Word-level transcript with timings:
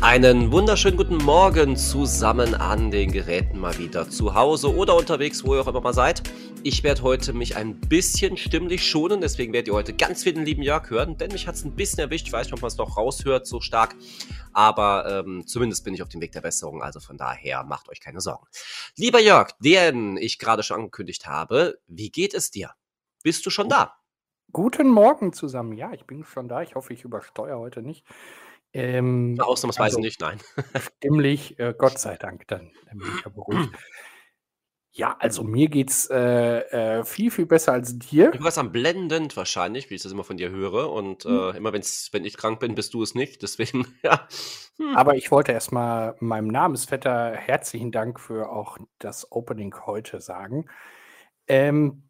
Einen 0.00 0.52
wunderschönen 0.52 0.96
guten 0.96 1.16
Morgen 1.16 1.76
zusammen 1.76 2.54
an 2.54 2.92
den 2.92 3.10
Geräten 3.10 3.58
mal 3.58 3.76
wieder 3.78 4.08
zu 4.08 4.32
Hause 4.32 4.72
oder 4.72 4.94
unterwegs, 4.96 5.44
wo 5.44 5.56
ihr 5.56 5.60
auch 5.60 5.66
immer 5.66 5.80
mal 5.80 5.92
seid. 5.92 6.22
Ich 6.62 6.84
werde 6.84 7.02
heute 7.02 7.32
mich 7.32 7.56
ein 7.56 7.80
bisschen 7.80 8.36
stimmlich 8.36 8.88
schonen, 8.88 9.20
deswegen 9.20 9.52
werdet 9.52 9.66
ihr 9.66 9.74
heute 9.74 9.92
ganz 9.92 10.22
viel 10.22 10.34
den 10.34 10.44
lieben 10.44 10.62
Jörg 10.62 10.88
hören, 10.88 11.18
denn 11.18 11.32
mich 11.32 11.48
hat 11.48 11.56
es 11.56 11.64
ein 11.64 11.74
bisschen 11.74 11.98
erwischt. 11.98 12.28
Ich 12.28 12.32
weiß 12.32 12.46
nicht, 12.46 12.54
ob 12.54 12.60
man 12.60 12.68
es 12.68 12.76
noch 12.76 12.96
raushört 12.96 13.48
so 13.48 13.60
stark, 13.60 13.96
aber 14.52 15.24
ähm, 15.26 15.44
zumindest 15.48 15.84
bin 15.84 15.94
ich 15.94 16.02
auf 16.02 16.08
dem 16.08 16.20
Weg 16.20 16.30
der 16.30 16.42
Besserung, 16.42 16.80
also 16.80 17.00
von 17.00 17.16
daher 17.16 17.64
macht 17.64 17.88
euch 17.88 18.00
keine 18.00 18.20
Sorgen. 18.20 18.46
Lieber 18.96 19.20
Jörg, 19.20 19.50
den 19.58 20.16
ich 20.16 20.38
gerade 20.38 20.62
schon 20.62 20.76
angekündigt 20.76 21.26
habe, 21.26 21.76
wie 21.88 22.10
geht 22.10 22.34
es 22.34 22.52
dir? 22.52 22.70
Bist 23.24 23.44
du 23.44 23.50
schon 23.50 23.68
da? 23.68 23.96
Guten 24.52 24.88
Morgen 24.88 25.32
zusammen. 25.32 25.72
Ja, 25.72 25.92
ich 25.92 26.06
bin 26.06 26.24
schon 26.24 26.48
da. 26.48 26.62
Ich 26.62 26.76
hoffe, 26.76 26.94
ich 26.94 27.02
übersteuere 27.02 27.58
heute 27.58 27.82
nicht. 27.82 28.06
Ähm, 28.72 29.36
Ausnahmsweise 29.40 29.96
also 29.96 30.00
nicht, 30.00 30.20
nein. 30.20 30.38
stimmlich, 30.98 31.58
äh, 31.58 31.74
Gott 31.76 31.98
sei 31.98 32.16
Dank, 32.16 32.46
dann, 32.48 32.70
dann 32.86 32.98
bin 32.98 33.08
ich 33.16 33.24
ja 33.24 33.30
beruhigt. 33.30 33.70
Ja, 34.98 35.16
also 35.20 35.44
mir 35.44 35.68
geht's 35.68 36.10
äh, 36.10 36.98
äh, 36.98 37.04
viel, 37.04 37.30
viel 37.30 37.46
besser 37.46 37.72
als 37.72 37.96
dir. 38.00 38.32
Du 38.32 38.42
warst 38.42 38.58
am 38.58 38.72
blendend 38.72 39.36
wahrscheinlich, 39.36 39.90
wie 39.90 39.94
ich 39.94 40.02
das 40.02 40.10
immer 40.10 40.24
von 40.24 40.38
dir 40.38 40.50
höre. 40.50 40.90
Und 40.90 41.22
Hm. 41.24 41.38
äh, 41.38 41.56
immer 41.56 41.72
wenn's, 41.72 42.08
wenn 42.10 42.24
ich 42.24 42.36
krank 42.36 42.58
bin, 42.58 42.74
bist 42.74 42.94
du 42.94 43.02
es 43.04 43.14
nicht. 43.14 43.42
Deswegen, 43.42 43.86
ja. 44.02 44.26
Hm. 44.78 44.96
Aber 44.96 45.14
ich 45.14 45.30
wollte 45.30 45.52
erstmal 45.52 46.16
meinem 46.18 46.48
Namensvetter 46.48 47.32
herzlichen 47.32 47.92
Dank 47.92 48.18
für 48.18 48.50
auch 48.50 48.76
das 48.98 49.30
Opening 49.30 49.72
heute 49.86 50.20
sagen. 50.20 50.66
Ähm, 51.46 52.02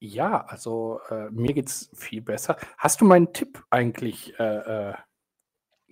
ja, 0.00 0.42
also 0.42 1.00
äh, 1.10 1.28
mir 1.30 1.52
geht's 1.52 1.90
viel 1.92 2.22
besser. 2.22 2.56
Hast 2.78 3.02
du 3.02 3.04
meinen 3.04 3.34
Tipp 3.34 3.62
eigentlich 3.68 4.38
äh, 4.38 4.90
äh, 4.90 4.94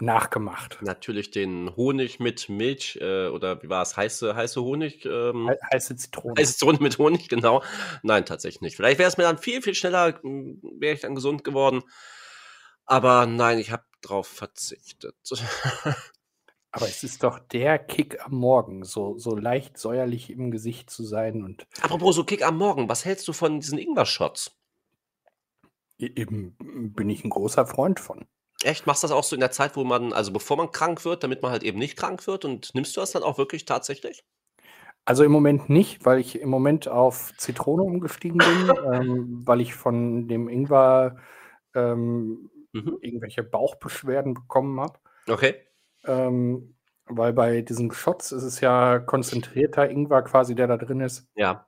nachgemacht? 0.03 0.78
Natürlich 0.83 1.31
den 1.31 1.75
Honig 1.77 2.20
mit 2.20 2.48
Milch 2.48 2.98
äh, 3.00 3.28
oder 3.28 3.62
wie 3.62 3.69
war 3.69 3.83
es? 3.83 3.97
Heiße, 3.97 4.34
heiße 4.34 4.62
Honig? 4.62 5.05
Ähm, 5.06 5.48
He 5.48 5.56
heiße 5.72 5.97
Zitrone. 5.97 6.34
heiße 6.39 6.53
Zitrone 6.58 6.78
mit 6.81 6.98
Honig, 6.98 7.28
genau. 7.28 7.62
Nein, 8.03 8.25
tatsächlich 8.27 8.61
nicht. 8.61 8.77
Vielleicht 8.77 8.98
wäre 8.98 9.08
es 9.08 9.17
mir 9.17 9.25
dann 9.25 9.39
viel, 9.39 9.62
viel 9.62 9.75
schneller, 9.75 10.20
wäre 10.23 10.95
ich 10.95 11.00
dann 11.00 11.14
gesund 11.14 11.45
geworden. 11.45 11.83
Aber 12.84 13.27
nein, 13.27 13.58
ich 13.58 13.70
habe 13.70 13.84
drauf 14.03 14.27
verzichtet. 14.27 15.14
Aber 16.75 16.86
es 16.89 17.05
ist 17.05 17.23
doch 17.23 17.39
der 17.39 17.78
Kick 17.78 18.25
am 18.25 18.34
Morgen, 18.34 18.83
so, 18.84 19.19
so 19.19 19.36
leicht 19.36 19.77
säuerlich 19.77 20.30
im 20.30 20.50
Gesicht 20.50 20.89
zu 20.89 21.05
sein 21.05 21.45
und 21.45 21.67
Apropos 21.83 22.17
so 22.17 22.25
Kick 22.25 22.42
am 22.47 22.56
Morgen, 22.56 22.89
was 22.89 23.05
hältst 23.05 23.28
du 23.28 23.33
von 23.34 23.61
diesen 23.61 23.78
Ingwer-Shots? 23.78 24.56
e- 25.98 26.12
eben 26.17 26.56
bin 26.97 27.11
ich 27.11 27.25
ein 27.25 27.30
großer 27.30 27.67
Freund 27.67 28.00
von. 28.00 28.27
Echt? 28.62 28.86
Machst 28.86 29.03
du 29.03 29.08
das 29.08 29.17
auch 29.17 29.25
so 29.25 29.34
in 29.34 29.41
der 29.41 29.50
Zeit, 29.50 29.77
wo 29.77 29.84
man, 29.84 30.12
also 30.12 30.33
bevor 30.33 30.56
man 30.56 30.70
krank 30.70 31.05
wird, 31.05 31.25
damit 31.25 31.42
man 31.42 31.50
halt 31.50 31.62
eben 31.62 31.78
nicht 31.78 31.97
krank 31.97 32.27
wird? 32.27 32.45
Und 32.45 32.75
nimmst 32.75 32.97
du 32.97 33.00
das 33.00 33.12
dann 33.12 33.22
auch 33.22 33.39
wirklich 33.39 33.64
tatsächlich? 33.64 34.25
Also 35.05 35.25
im 35.25 35.33
Moment 35.33 35.69
nicht, 35.69 36.05
weil 36.05 36.20
ich 36.20 36.41
im 36.41 36.48
Moment 36.48 36.86
auf 36.86 37.33
Zitrone 37.36 37.83
umgestiegen 37.83 38.39
bin, 38.39 38.73
ähm, 38.92 39.42
weil 39.45 39.61
ich 39.61 39.75
von 39.75 40.28
dem 40.28 40.48
Ingwer 40.48 41.17
ähm, 41.74 42.51
Mhm. 42.73 42.98
irgendwelche 43.02 43.42
Bauchbeschwerden 43.42 44.35
bekommen 44.35 44.80
habe. 44.80 44.98
Okay. 45.29 45.57
Ähm, 46.05 46.74
weil 47.05 47.33
bei 47.33 47.61
diesen 47.61 47.92
Shots 47.92 48.33
ist 48.33 48.42
es 48.42 48.61
ja 48.61 48.98
konzentrierter 48.98 49.91
Ingwer 49.91 50.23
quasi, 50.23 50.55
der 50.55 50.67
da 50.67 50.77
drin 50.79 51.01
ist. 51.01 51.29
Ja. 51.35 51.67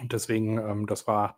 Und 0.00 0.12
deswegen, 0.12 0.58
ähm, 0.58 0.86
das 0.86 1.06
war 1.06 1.36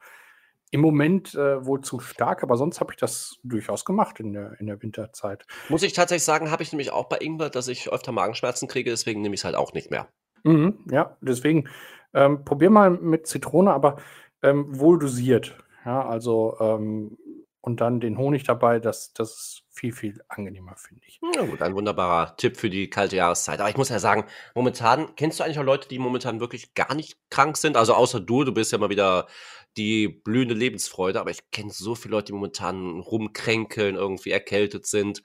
im 0.73 0.81
Moment 0.81 1.35
äh, 1.35 1.65
wohl 1.65 1.83
zu 1.83 2.01
stark, 2.01 2.43
aber 2.43 2.57
sonst 2.57 2.81
habe 2.81 2.93
ich 2.93 2.97
das 2.97 3.39
durchaus 3.45 3.85
gemacht 3.85 4.19
in 4.21 4.33
der, 4.33 4.59
in 4.59 4.67
der 4.67 4.83
Winterzeit. 4.83 5.47
Muss 5.69 5.83
ich 5.83 5.93
tatsächlich 5.93 6.25
sagen, 6.25 6.51
habe 6.51 6.63
ich 6.63 6.73
nämlich 6.73 6.91
auch 6.91 7.09
bei 7.09 7.19
Ingwer, 7.19 7.51
dass 7.51 7.69
ich 7.69 7.93
öfter 7.93 8.11
Magenschmerzen 8.11 8.69
kriege, 8.69 8.91
deswegen 8.91 9.21
nehme 9.21 9.35
ich 9.35 9.43
es 9.43 9.45
halt 9.45 9.55
auch 9.55 9.75
nicht 9.75 9.91
mehr. 9.91 10.09
Mhm, 10.45 10.87
ja, 10.91 11.17
deswegen 11.21 11.69
ähm, 12.15 12.45
probier 12.45 12.71
mal 12.71 12.91
mit 12.91 13.27
Zitrone, 13.27 13.73
aber 13.73 13.99
ähm, 14.43 14.67
wohl 14.81 14.99
dosiert. 14.99 15.59
Ja, 15.85 16.07
also 16.07 16.57
ähm, 16.59 17.19
und 17.65 17.81
dann 17.81 18.01
den 18.01 18.19
Honig 18.19 18.43
dabei, 18.43 18.81
das, 18.81 19.13
das 19.13 19.31
ist 19.31 19.63
viel, 19.71 19.93
viel 19.93 20.21
angenehmer, 20.29 20.75
finde 20.77 21.03
ich. 21.07 21.21
Na 21.37 21.47
gut, 21.47 21.63
ein 21.63 21.77
wunderbarer 21.77 22.37
Tipp 22.37 22.57
für 22.57 22.69
die 22.69 22.91
kalte 22.91 23.15
Jahreszeit. 23.15 23.61
Aber 23.61 23.71
ich 23.71 23.77
muss 23.77 23.89
ja 23.89 24.01
sagen, 24.01 24.25
momentan, 24.57 25.15
kennst 25.15 25.39
du 25.39 25.45
eigentlich 25.45 25.61
auch 25.61 25.65
Leute, 25.65 25.87
die 25.87 26.01
momentan 26.01 26.41
wirklich 26.41 26.75
gar 26.75 26.93
nicht 26.95 27.19
krank 27.31 27.57
sind? 27.57 27.77
Also 27.77 27.95
außer 27.95 28.19
du, 28.19 28.43
du 28.43 28.53
bist 28.53 28.73
ja 28.73 28.79
mal 28.79 28.91
wieder 28.91 29.29
die 29.77 30.09
blühende 30.09 30.55
Lebensfreude, 30.55 31.21
aber 31.21 31.31
ich 31.31 31.51
kenne 31.51 31.71
so 31.71 31.95
viele 31.95 32.13
Leute, 32.13 32.27
die 32.27 32.33
momentan 32.33 33.01
rumkränkeln, 33.01 33.97
irgendwie 33.97 34.31
erkältet 34.31 34.87
sind. 34.87 35.23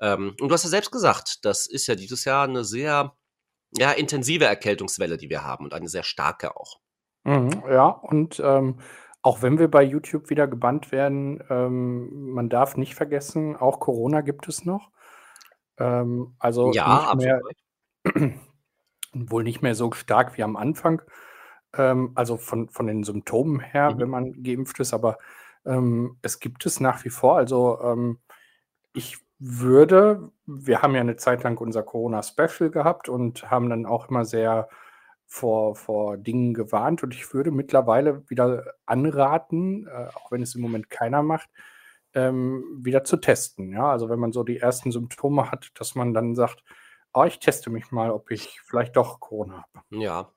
Ähm, 0.00 0.34
und 0.40 0.48
du 0.48 0.52
hast 0.52 0.64
ja 0.64 0.70
selbst 0.70 0.90
gesagt, 0.90 1.44
das 1.44 1.66
ist 1.66 1.86
ja 1.86 1.94
dieses 1.94 2.24
Jahr 2.24 2.44
eine 2.44 2.64
sehr 2.64 3.16
ja, 3.76 3.92
intensive 3.92 4.44
Erkältungswelle, 4.44 5.16
die 5.16 5.30
wir 5.30 5.44
haben 5.44 5.64
und 5.64 5.74
eine 5.74 5.88
sehr 5.88 6.04
starke 6.04 6.56
auch. 6.56 6.80
Mhm, 7.24 7.62
ja, 7.68 7.88
und 7.88 8.40
ähm, 8.44 8.78
auch 9.22 9.42
wenn 9.42 9.58
wir 9.58 9.70
bei 9.70 9.82
YouTube 9.82 10.28
wieder 10.28 10.46
gebannt 10.46 10.92
werden, 10.92 11.42
ähm, 11.48 12.30
man 12.30 12.50
darf 12.50 12.76
nicht 12.76 12.94
vergessen, 12.94 13.56
auch 13.56 13.80
Corona 13.80 14.20
gibt 14.20 14.48
es 14.48 14.64
noch. 14.64 14.90
Ähm, 15.78 16.36
also 16.38 16.72
Ja, 16.72 17.14
nicht 17.14 17.26
mehr, 17.26 17.40
wohl 19.14 19.42
nicht 19.42 19.62
mehr 19.62 19.74
so 19.74 19.90
stark 19.92 20.36
wie 20.36 20.42
am 20.42 20.56
Anfang. 20.56 21.02
Ähm, 21.76 22.12
also 22.14 22.36
von, 22.36 22.68
von 22.68 22.86
den 22.86 23.04
Symptomen 23.04 23.60
her, 23.60 23.92
Mhm. 23.92 23.98
wenn 24.00 24.08
man 24.10 24.42
geimpft 24.42 24.78
ist, 24.80 24.94
aber 24.94 25.18
ähm, 25.64 26.16
es 26.22 26.40
gibt 26.40 26.66
es 26.66 26.80
nach 26.80 27.04
wie 27.04 27.10
vor. 27.10 27.36
Also 27.36 27.80
ähm, 27.82 28.18
ich 28.92 29.18
würde, 29.38 30.30
wir 30.46 30.82
haben 30.82 30.94
ja 30.94 31.00
eine 31.00 31.16
Zeit 31.16 31.42
lang 31.42 31.58
unser 31.58 31.82
Corona-Special 31.82 32.70
gehabt 32.70 33.08
und 33.08 33.50
haben 33.50 33.68
dann 33.70 33.86
auch 33.86 34.08
immer 34.08 34.24
sehr 34.24 34.68
vor, 35.26 35.74
vor 35.74 36.16
Dingen 36.16 36.54
gewarnt. 36.54 37.02
Und 37.02 37.14
ich 37.14 37.32
würde 37.34 37.50
mittlerweile 37.50 38.28
wieder 38.30 38.74
anraten, 38.86 39.86
äh, 39.88 40.08
auch 40.14 40.30
wenn 40.30 40.42
es 40.42 40.54
im 40.54 40.62
Moment 40.62 40.90
keiner 40.90 41.22
macht, 41.22 41.48
ähm, 42.14 42.64
wieder 42.80 43.04
zu 43.04 43.16
testen. 43.16 43.72
Ja, 43.72 43.90
also 43.90 44.08
wenn 44.08 44.20
man 44.20 44.32
so 44.32 44.44
die 44.44 44.58
ersten 44.58 44.92
Symptome 44.92 45.50
hat, 45.50 45.70
dass 45.74 45.94
man 45.94 46.14
dann 46.14 46.34
sagt, 46.36 46.62
oh, 47.12 47.24
ich 47.24 47.38
teste 47.40 47.70
mich 47.70 47.90
mal, 47.90 48.10
ob 48.10 48.30
ich 48.30 48.60
vielleicht 48.64 48.96
doch 48.96 49.20
Corona 49.20 49.64
habe. 49.74 49.84
Ja. 49.90 50.30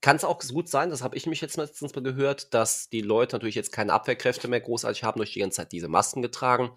Kann 0.00 0.16
es 0.16 0.24
auch 0.24 0.40
gut 0.40 0.68
sein, 0.68 0.90
das 0.90 1.02
habe 1.02 1.16
ich 1.16 1.26
mich 1.26 1.40
jetzt 1.40 1.56
letztens 1.56 1.94
mal 1.94 2.02
gehört, 2.02 2.52
dass 2.54 2.88
die 2.88 3.00
Leute 3.00 3.36
natürlich 3.36 3.54
jetzt 3.54 3.72
keine 3.72 3.92
Abwehrkräfte 3.92 4.48
mehr 4.48 4.60
großartig 4.60 5.04
haben, 5.04 5.18
durch 5.18 5.32
die 5.32 5.40
ganze 5.40 5.56
Zeit 5.56 5.72
diese 5.72 5.88
Masken 5.88 6.22
getragen 6.22 6.70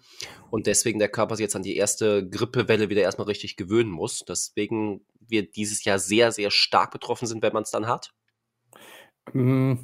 und 0.50 0.66
deswegen 0.66 0.98
der 0.98 1.08
Körper 1.08 1.36
sich 1.36 1.44
jetzt 1.44 1.56
an 1.56 1.62
die 1.62 1.76
erste 1.76 2.28
Grippewelle 2.28 2.88
wieder 2.88 3.02
erstmal 3.02 3.26
richtig 3.26 3.56
gewöhnen 3.56 3.90
muss. 3.90 4.24
Deswegen 4.24 5.04
wir 5.20 5.50
dieses 5.50 5.84
Jahr 5.84 5.98
sehr, 5.98 6.32
sehr 6.32 6.50
stark 6.50 6.90
betroffen 6.90 7.26
sind, 7.26 7.42
wenn 7.42 7.52
man 7.52 7.62
es 7.64 7.70
dann 7.70 7.86
hat. 7.86 8.12
Mm, 9.32 9.74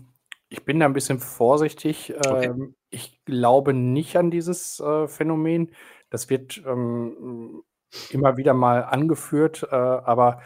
Ich 0.49 0.65
bin 0.65 0.81
da 0.81 0.87
ein 0.87 0.93
bisschen 0.93 1.21
vorsichtig. 1.21 2.15
Okay. 2.17 2.47
Ähm, 2.47 2.75
Ich 2.91 3.25
glaube 3.25 3.75
nicht 3.75 4.17
an 4.17 4.31
dieses 4.31 4.79
äh, 4.81 5.09
Phänomen. 5.09 5.75
Das 6.11 6.31
wird 6.31 6.63
ähm, 6.67 7.63
immer 8.11 8.37
wieder 8.37 8.55
mal 8.55 8.85
angeführt, 8.85 9.67
äh, 9.71 9.75
aber 9.75 10.43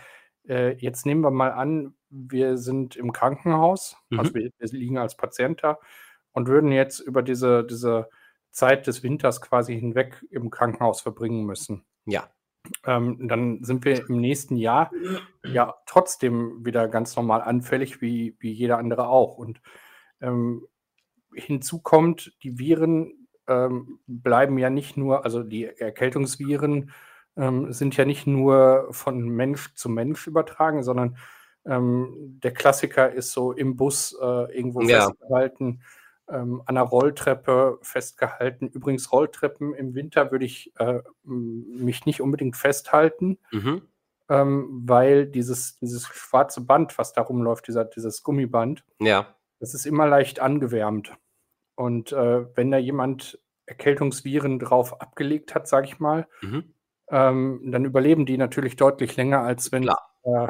äh, 0.49 0.75
jetzt 0.79 1.05
nehmen 1.07 1.21
wir 1.23 1.31
mal 1.31 1.53
an, 1.53 1.95
wir 2.11 2.59
sind 2.59 2.97
im 2.97 3.13
Krankenhaus, 3.13 3.97
also 4.17 4.31
Mhm. 4.31 4.35
wir, 4.35 4.51
wir 4.59 4.79
liegen 4.79 4.99
als 4.99 5.17
Patient 5.17 5.63
da 5.63 5.79
und 6.33 6.49
würden 6.49 6.73
jetzt 6.73 7.01
über 7.01 7.23
diese, 7.23 7.65
diese 7.65 8.09
Zeit 8.51 8.87
des 8.87 9.03
Winters 9.03 9.41
quasi 9.41 9.79
hinweg 9.79 10.25
im 10.31 10.51
Krankenhaus 10.51 11.01
verbringen 11.01 11.45
müssen. 11.45 11.85
Ja. 12.07 12.29
Ähm, 12.85 13.29
dann 13.29 13.63
sind 13.63 13.85
wir 13.85 14.09
im 14.09 14.21
nächsten 14.21 14.57
Jahr 14.57 14.91
ja 15.45 15.75
trotzdem 15.87 16.65
wieder 16.65 16.89
ganz 16.89 17.17
normal 17.17 17.41
anfällig, 17.43 18.01
wie, 18.01 18.37
wie 18.41 18.53
jeder 18.53 18.79
andere 18.79 19.09
auch. 19.09 19.39
Und 19.39 19.61
ähm, 20.21 20.67
hinzu 21.33 21.81
kommt, 21.81 22.37
die 22.43 22.59
Viren 22.59 23.29
ähm, 23.47 24.01
bleiben 24.07 24.59
ja 24.59 24.71
nicht 24.71 24.97
nur, 24.97 25.25
also 25.25 25.43
die 25.43 25.65
Erkältungsviren 25.65 26.93
ähm, 27.37 27.73
sind 27.73 27.97
ja 27.97 28.05
nicht 28.05 28.27
nur 28.27 28.89
von 28.91 29.29
Mensch 29.29 29.75
zu 29.75 29.89
Mensch 29.89 30.27
übertragen, 30.27 30.83
sondern 30.83 31.17
ähm, 31.67 32.39
der 32.43 32.53
Klassiker 32.53 33.13
ist 33.13 33.33
so 33.33 33.53
im 33.53 33.77
Bus 33.77 34.17
äh, 34.21 34.25
irgendwo 34.57 34.81
Ja. 34.83 35.07
festgehalten, 35.07 35.83
ähm, 36.31 36.63
an 36.67 36.75
der 36.77 36.85
Rolltreppe 36.85 37.79
festgehalten. 37.83 38.69
Übrigens, 38.69 39.13
Rolltreppen 39.13 39.75
im 39.75 39.95
Winter 39.95 40.31
würde 40.31 40.45
ich 40.45 40.73
äh, 40.79 41.01
mich 41.25 42.07
nicht 42.07 42.21
unbedingt 42.21 42.57
festhalten. 42.57 43.39
Mhm. 43.53 43.83
ähm, 44.31 44.83
weil 44.87 45.27
dieses, 45.27 45.79
dieses 45.79 46.07
schwarze 46.07 46.61
Band, 46.61 46.99
was 46.99 47.15
da 47.15 47.23
rumläuft, 47.23 47.67
dieser, 47.69 47.85
dieses 47.87 48.23
Gummiband, 48.23 48.85
Ja. 49.01 49.35
das 49.61 49.73
ist 49.75 49.87
immer 49.87 50.07
leicht 50.07 50.41
angewärmt. 50.41 51.15
Und 51.77 52.13
äh, 52.13 52.47
wenn 52.57 52.71
da 52.71 52.79
jemand 52.79 53.39
Erkältungsviren 53.67 54.59
drauf 54.59 55.01
abgelegt 55.01 55.55
hat, 55.55 55.67
sage 55.69 55.87
ich 55.87 55.99
mal, 56.01 56.27
Mhm. 56.43 56.75
ähm, 57.11 57.63
dann 57.73 57.85
überleben 57.87 58.27
die 58.27 58.37
natürlich 58.39 58.77
deutlich 58.77 59.17
länger, 59.17 59.41
als 59.43 59.73
wenn 59.73 59.85
Klar. 59.85 59.99
äh, 60.25 60.49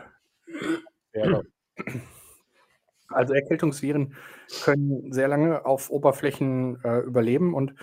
Also 3.09 3.33
Erkältungsviren 3.33 4.15
können 4.63 5.13
sehr 5.13 5.29
lange 5.29 5.65
auf 5.65 5.91
Oberflächen 5.91 6.83
äh, 6.85 6.99
überleben 6.99 7.55
und 7.55 7.75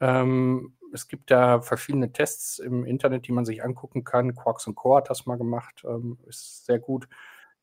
ähm, 0.00 0.76
es 0.92 1.08
gibt 1.08 1.30
da 1.30 1.60
verschiedene 1.60 2.12
Tests 2.12 2.58
im 2.58 2.84
Internet, 2.84 3.26
die 3.26 3.32
man 3.32 3.44
sich 3.44 3.64
angucken 3.64 4.04
kann. 4.04 4.34
Quarks 4.34 4.66
und 4.66 4.76
Co. 4.76 4.96
hat 4.96 5.10
das 5.10 5.26
mal 5.26 5.36
gemacht, 5.36 5.82
ähm, 5.84 6.18
ist 6.26 6.66
sehr 6.66 6.78
gut. 6.78 7.08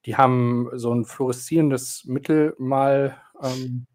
Die 0.06 0.18
haben 0.18 0.70
so 0.74 0.94
ein 0.94 1.06
fluoreszierendes 1.06 2.06
Mittel 2.06 2.56
mal, 2.58 3.22
ähm, 3.42 3.88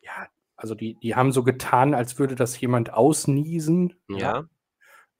ja, 0.00 0.26
also 0.56 0.74
die, 0.74 0.94
die 0.94 1.14
haben 1.14 1.32
so 1.32 1.44
getan, 1.44 1.94
als 1.94 2.18
würde 2.18 2.34
das 2.34 2.60
jemand 2.60 2.92
ausniesen. 2.92 3.94
Ja. 4.08 4.48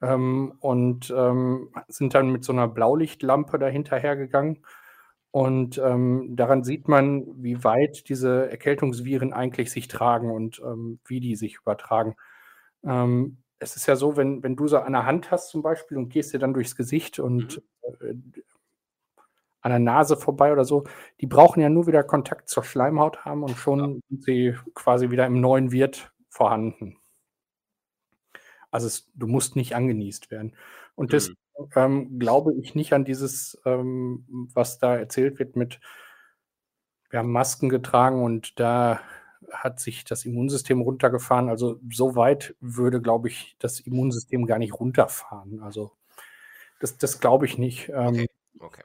Ähm, 0.01 0.55
und 0.59 1.13
ähm, 1.17 1.71
sind 1.89 2.15
dann 2.15 2.31
mit 2.31 2.43
so 2.43 2.53
einer 2.53 2.67
Blaulichtlampe 2.67 3.59
dahinter 3.59 4.01
gegangen. 4.17 4.65
Und 5.33 5.79
ähm, 5.79 6.37
daran 6.37 6.63
sieht 6.65 6.89
man, 6.89 7.27
wie 7.43 7.65
weit 7.65 8.09
diese 8.11 8.51
Erkältungsviren 8.51 9.33
eigentlich 9.33 9.73
sich 9.73 9.89
tragen 9.89 10.31
und 10.31 10.61
ähm, 10.65 11.01
wie 11.07 11.21
die 11.21 11.37
sich 11.37 11.57
übertragen. 11.59 12.17
Ähm, 12.85 13.39
es 13.59 13.77
ist 13.77 13.87
ja 13.87 13.97
so, 13.97 14.17
wenn, 14.17 14.43
wenn 14.43 14.57
du 14.57 14.69
so 14.69 14.79
an 14.79 14.93
der 14.93 15.07
Hand 15.07 15.31
hast 15.31 15.51
zum 15.51 15.63
Beispiel 15.63 15.99
und 15.99 16.11
gehst 16.11 16.35
dir 16.35 16.39
dann 16.41 16.55
durchs 16.55 16.77
Gesicht 16.77 17.19
und 17.19 17.63
äh, 18.03 18.15
an 19.61 19.71
der 19.71 19.79
Nase 19.79 20.17
vorbei 20.17 20.53
oder 20.53 20.65
so, 20.65 20.85
die 21.21 21.27
brauchen 21.27 21.61
ja 21.61 21.69
nur 21.69 21.87
wieder 21.87 22.03
Kontakt 22.03 22.49
zur 22.49 22.65
Schleimhaut 22.65 23.25
haben 23.25 23.43
und 23.45 23.57
schon 23.57 24.03
sind 24.09 24.25
sie 24.25 24.57
quasi 24.75 25.11
wieder 25.11 25.27
im 25.27 25.41
neuen 25.41 25.71
Wirt 25.73 26.13
vorhanden. 26.29 26.97
Also 28.71 28.87
es, 28.87 29.11
du 29.15 29.27
musst 29.27 29.57
nicht 29.57 29.75
angenießt 29.75 30.31
werden. 30.31 30.57
Und 30.95 31.13
das 31.13 31.29
Mhm. 31.29 31.35
Ähm, 31.77 32.19
glaube 32.19 32.55
ich 32.55 32.75
nicht 32.75 32.93
an 32.93 33.05
dieses, 33.05 33.61
ähm, 33.65 34.27
was 34.55 34.79
da 34.79 34.97
erzählt 34.97 35.39
wird 35.39 35.57
mit, 35.57 35.81
wir 37.11 37.19
haben 37.21 37.33
Masken 37.33 37.69
getragen 37.69 38.23
und 38.23 38.59
da 38.59 39.01
hat 39.51 39.81
sich 39.81 40.05
das 40.05 40.25
Immunsystem 40.25 40.81
runtergefahren. 40.81 41.49
Also 41.49 41.79
so 41.91 42.17
weit 42.17 42.55
würde, 42.61 43.03
glaube 43.03 43.29
ich, 43.29 43.57
das 43.59 43.81
Immunsystem 43.81 44.47
gar 44.47 44.59
nicht 44.59 44.75
runterfahren. 44.75 45.61
Also 45.63 45.93
das, 46.81 46.99
das 46.99 47.21
glaube 47.21 47.47
ich 47.47 47.59
nicht. 47.59 47.91
Ähm, 47.91 48.27
Okay. 48.59 48.77
Okay. 48.79 48.83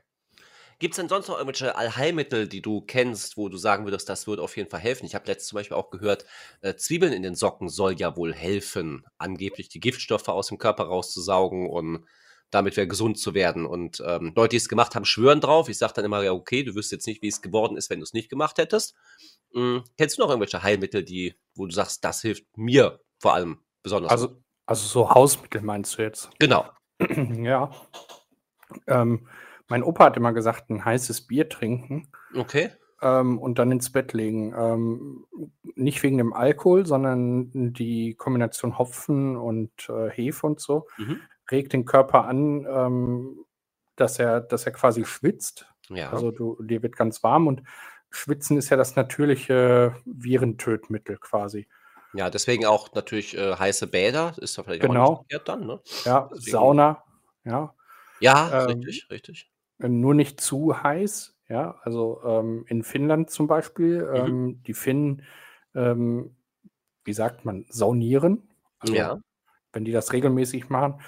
Gibt 0.80 0.94
es 0.94 0.98
denn 0.98 1.10
sonst 1.10 1.28
noch 1.28 1.38
irgendwelche 1.38 1.76
Allheilmittel, 1.76 2.48
die 2.48 2.62
du 2.62 2.82
kennst, 2.82 3.38
wo 3.38 3.50
du 3.50 3.58
sagen 3.58 3.86
würdest, 3.86 4.10
das 4.10 4.28
würde 4.28 4.44
auf 4.44 4.56
jeden 4.58 4.70
Fall 4.70 4.80
helfen? 4.80 5.06
Ich 5.06 5.16
habe 5.16 5.26
letztens 5.28 5.48
zum 5.50 5.58
Beispiel 5.58 5.78
auch 5.78 5.90
gehört, 5.90 6.26
äh, 6.62 6.76
Zwiebeln 6.76 7.14
in 7.14 7.24
den 7.24 7.36
Socken 7.36 7.70
soll 7.70 8.00
ja 8.00 8.16
wohl 8.16 8.34
helfen, 8.34 9.06
angeblich 9.18 9.70
die 9.70 9.80
Giftstoffe 9.80 10.28
aus 10.30 10.48
dem 10.48 10.60
Körper 10.60 10.86
rauszusaugen 10.86 11.68
und 11.68 12.06
damit 12.50 12.76
wieder 12.78 12.88
gesund 12.88 13.18
zu 13.20 13.34
werden. 13.34 13.66
Und 13.66 14.02
ähm, 14.06 14.34
Leute, 14.36 14.52
die 14.52 14.58
es 14.58 14.70
gemacht 14.70 14.96
haben, 14.96 15.06
schwören 15.06 15.42
drauf. 15.42 15.70
Ich 15.70 15.78
sage 15.78 15.94
dann 15.96 16.06
immer, 16.06 16.24
ja, 16.24 16.32
okay, 16.32 16.64
du 16.64 16.76
wüsstest 16.76 16.92
jetzt 16.92 17.08
nicht, 17.08 17.22
wie 17.22 17.28
es 17.28 17.42
geworden 17.42 17.78
ist, 17.78 17.90
wenn 17.90 18.00
du 18.00 18.04
es 18.04 18.14
nicht 18.14 18.30
gemacht 18.30 18.58
hättest. 18.58 18.96
Hm, 19.54 19.84
kennst 19.98 20.18
du 20.18 20.22
noch 20.22 20.30
irgendwelche 20.30 20.64
Heilmittel, 20.64 21.04
die, 21.04 21.36
wo 21.56 21.66
du 21.66 21.74
sagst, 21.74 22.04
das 22.04 22.22
hilft 22.22 22.46
mir 22.58 23.00
vor 23.20 23.34
allem 23.34 23.60
besonders? 23.84 24.12
Also, 24.12 24.42
also 24.66 24.88
so 24.88 25.10
Hausmittel 25.10 25.62
meinst 25.62 25.98
du 25.98 26.02
jetzt? 26.04 26.30
genau. 26.40 26.70
ja. 27.42 27.72
Ähm, 28.88 29.28
mein 29.68 29.84
Opa 29.84 30.06
hat 30.06 30.18
immer 30.18 30.34
gesagt, 30.34 30.70
ein 30.70 30.84
heißes 30.84 31.28
Bier 31.28 31.48
trinken 31.50 32.10
Okay. 32.36 32.72
ähm, 33.02 33.38
und 33.40 33.60
dann 33.60 33.72
ins 33.72 33.92
Bett 33.92 34.14
legen. 34.14 34.54
Ähm, 34.58 35.26
nicht 35.76 36.02
wegen 36.04 36.18
dem 36.18 36.34
Alkohol, 36.34 36.86
sondern 36.86 37.74
die 37.74 38.16
Kombination 38.16 38.78
Hopfen 38.78 39.38
und 39.38 39.72
äh, 39.90 40.10
Hefe 40.10 40.48
und 40.48 40.60
so 40.60 40.88
Mhm. 40.98 41.22
Regt 41.52 41.74
den 41.74 41.86
Körper 41.86 42.26
an, 42.26 42.66
ähm, 42.70 43.46
dass, 43.96 44.20
er, 44.20 44.42
dass 44.42 44.66
er 44.66 44.72
quasi 44.74 45.06
schwitzt. 45.06 45.68
Ja. 45.90 46.12
Also 46.12 46.32
du, 46.32 46.62
dir 46.62 46.84
wird 46.84 46.96
ganz 46.96 47.24
warm 47.24 47.48
und 47.48 47.64
Schwitzen 48.10 48.58
ist 48.58 48.70
ja 48.70 48.78
das 48.78 48.96
natürliche 48.96 49.96
Virentötmittel 50.06 51.18
quasi. 51.18 51.68
Ja, 52.14 52.30
deswegen 52.30 52.66
auch 52.66 52.94
natürlich 52.94 53.38
äh, 53.38 53.56
heiße 53.56 53.88
Bäder, 53.88 54.34
ist 54.38 54.58
ja 54.58 54.64
vielleicht 54.64 54.84
auch 54.84 54.88
Genau. 54.88 55.10
nicht 55.10 55.18
verkehrt 55.32 55.50
dann, 55.50 55.68
ne? 55.68 55.82
Ja, 56.06 56.30
Deswegen- 56.34 56.52
Sauna, 56.52 57.04
ja. 57.44 57.74
Ja, 58.20 58.64
Ähm, 58.66 58.78
richtig, 58.80 59.08
richtig. 59.12 59.52
Äh, 59.80 59.90
Nur 59.90 60.14
nicht 60.16 60.40
zu 60.42 60.82
heiß, 60.82 61.36
ja. 61.50 61.76
Also 61.84 62.22
ähm, 62.26 62.66
in 62.68 62.84
Finnland 62.84 63.30
zum 63.30 63.48
Beispiel, 63.48 64.04
Mhm. 64.06 64.16
ähm, 64.16 64.64
die 64.64 64.74
Finnen, 64.74 65.24
ähm, 65.76 66.36
wie 67.04 67.14
sagt 67.14 67.46
man, 67.46 67.66
saunieren. 67.70 68.50
Also, 68.80 68.96
Ja. 68.96 69.20
Wenn 69.74 69.86
die 69.86 69.92
das 69.92 70.14
regelmäßig 70.14 70.70
machen. 70.70 71.02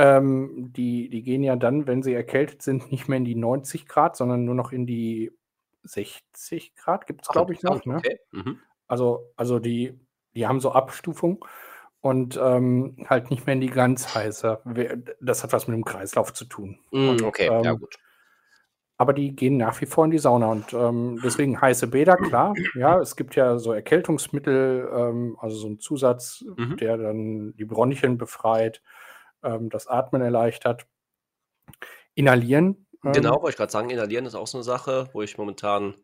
Ähm, 0.00 0.72
die, 0.76 1.08
die 1.08 1.22
gehen 1.22 1.42
ja 1.42 1.56
dann, 1.56 1.86
wenn 1.88 2.02
sie 2.04 2.14
erkältet 2.14 2.62
sind, 2.62 2.92
nicht 2.92 3.08
mehr 3.08 3.16
in 3.18 3.24
die 3.24 3.34
90 3.34 3.88
Grad, 3.88 4.16
sondern 4.16 4.44
nur 4.44 4.54
noch 4.54 4.70
in 4.70 4.86
die 4.86 5.32
60 5.82 6.76
Grad, 6.76 7.06
gibt 7.06 7.22
es, 7.22 7.28
glaube 7.28 7.52
ich, 7.52 7.62
noch. 7.62 7.84
Ne? 7.84 7.96
Okay. 7.96 8.18
Mhm. 8.30 8.60
Also, 8.86 9.32
also 9.36 9.58
die, 9.58 9.98
die 10.34 10.46
haben 10.46 10.60
so 10.60 10.70
Abstufung 10.72 11.44
und 12.00 12.38
ähm, 12.40 12.96
halt 13.08 13.30
nicht 13.30 13.46
mehr 13.46 13.54
in 13.54 13.60
die 13.60 13.70
ganz 13.70 14.14
heiße. 14.14 14.60
Das 15.20 15.42
hat 15.42 15.52
was 15.52 15.66
mit 15.66 15.76
dem 15.76 15.84
Kreislauf 15.84 16.32
zu 16.32 16.44
tun. 16.44 16.78
Mm, 16.92 17.08
Und, 17.08 17.22
okay, 17.22 17.46
ja 17.46 17.72
ähm, 17.72 17.78
gut. 17.80 17.96
aber 18.98 19.12
die 19.12 19.34
gehen 19.34 19.56
nach 19.56 19.80
wie 19.80 19.86
vor 19.86 20.04
in 20.04 20.10
die 20.10 20.18
Sauna 20.18 20.46
und 20.52 20.72
ähm, 20.72 21.20
deswegen 21.24 21.60
heiße 21.60 21.86
Bäder, 21.88 22.16
klar. 22.16 22.54
Ja, 22.74 23.00
es 23.00 23.16
gibt 23.16 23.34
ja 23.36 23.58
so 23.58 23.72
Erkältungsmittel, 23.72 24.88
ähm, 24.92 25.36
also 25.40 25.56
so 25.56 25.68
ein 25.68 25.78
Zusatz, 25.80 26.44
Mhm. 26.56 26.76
der 26.78 26.96
dann 26.98 27.54
die 27.56 27.64
Bronchien 27.64 28.18
befreit, 28.18 28.82
ähm, 29.54 29.70
das 29.70 29.86
Atmen 29.86 30.22
erleichtert. 30.22 30.86
Inhalieren. 32.14 32.86
ähm, 33.04 33.12
Genau, 33.12 33.34
wollte 33.36 33.50
ich 33.50 33.56
gerade 33.56 33.72
sagen, 33.72 33.90
inhalieren 33.90 34.26
ist 34.26 34.34
auch 34.34 34.46
so 34.46 34.58
eine 34.58 34.64
Sache, 34.64 35.08
wo 35.12 35.22
ich 35.22 35.38
momentan 35.38 35.94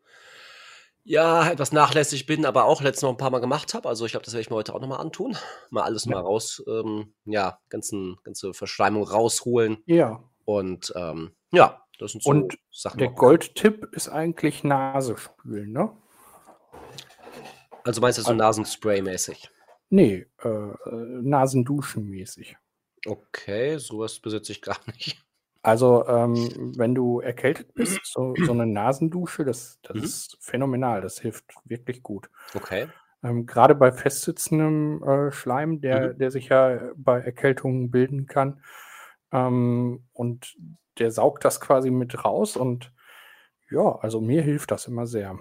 ja 1.03 1.49
etwas 1.51 1.71
nachlässig 1.71 2.25
bin, 2.25 2.45
aber 2.45 2.65
auch 2.65 2.81
letztens 2.81 3.03
noch 3.03 3.09
ein 3.11 3.17
paar 3.17 3.29
Mal 3.29 3.39
gemacht 3.41 3.73
habe. 3.73 3.87
Also 3.87 4.05
ich 4.05 4.11
glaube, 4.13 4.25
das 4.25 4.33
werde 4.33 4.41
ich 4.41 4.49
mir 4.49 4.55
heute 4.55 4.73
auch 4.73 4.81
nochmal 4.81 4.99
antun. 4.99 5.37
Mal 5.69 5.83
alles 5.83 6.05
Ja. 6.05 6.11
mal 6.15 6.21
raus, 6.21 6.63
ähm, 6.67 7.13
ja, 7.25 7.59
ganzen, 7.69 8.17
ganze 8.23 8.53
Verschleimung 8.53 9.03
rausholen. 9.03 9.83
Ja. 9.85 10.23
Und 10.45 10.93
ähm, 10.95 11.35
ja, 11.51 11.81
das 11.99 12.11
sind 12.13 12.23
so 12.23 12.29
Und 12.31 12.57
Sachen. 12.71 12.97
Der. 12.97 13.09
Goldtipp 13.11 13.87
ist 13.93 14.09
eigentlich 14.09 14.63
Nase 14.63 15.17
spülen, 15.17 15.71
ne? 15.71 15.95
Also 17.83 18.01
meinst 18.01 18.17
du 18.17 18.23
so 18.23 18.31
Nasenspray-mäßig? 18.33 19.49
Nee, 19.89 20.25
äh, 20.43 20.47
äh, 20.47 20.75
Nasenduschen 21.21 22.09
mäßig. 22.09 22.57
Okay, 23.05 23.77
sowas 23.77 24.19
besitze 24.19 24.51
ich 24.51 24.61
gar 24.61 24.77
nicht. 24.87 25.25
Also, 25.61 26.05
ähm, 26.07 26.73
wenn 26.77 26.93
du 26.93 27.19
erkältet 27.21 27.73
bist, 27.75 28.05
so, 28.05 28.37
so 28.41 28.51
eine 28.51 28.65
Nasendusche, 28.67 29.45
das, 29.45 29.79
das 29.81 29.97
Mhm. 29.97 30.03
ist 30.03 30.37
phänomenal. 30.39 31.01
Das 31.01 31.19
hilft 31.19 31.45
wirklich 31.65 32.03
gut. 32.03 32.29
Okay. 32.55 32.93
Ähm, 33.23 33.45
gerade 33.47 33.75
bei 33.75 33.91
festsitzendem 33.91 35.03
äh, 35.03 35.31
Schleim, 35.31 35.81
der, 35.81 36.13
Mhm. 36.13 36.15
der 36.15 36.31
sich 36.31 36.49
ja 36.49 36.91
bei 36.95 37.21
Erkältungen 37.21 37.91
bilden 37.91 38.27
kann. 38.27 38.61
Ähm, 39.31 40.05
und 40.13 40.55
der 40.99 41.11
saugt 41.11 41.45
das 41.45 41.61
quasi 41.61 41.91
mit 41.91 42.25
raus. 42.25 42.57
Und 42.57 42.93
ja, 43.71 43.97
also 43.99 44.21
mir 44.21 44.43
hilft 44.43 44.71
das 44.71 44.87
immer 44.87 45.07
sehr. 45.07 45.39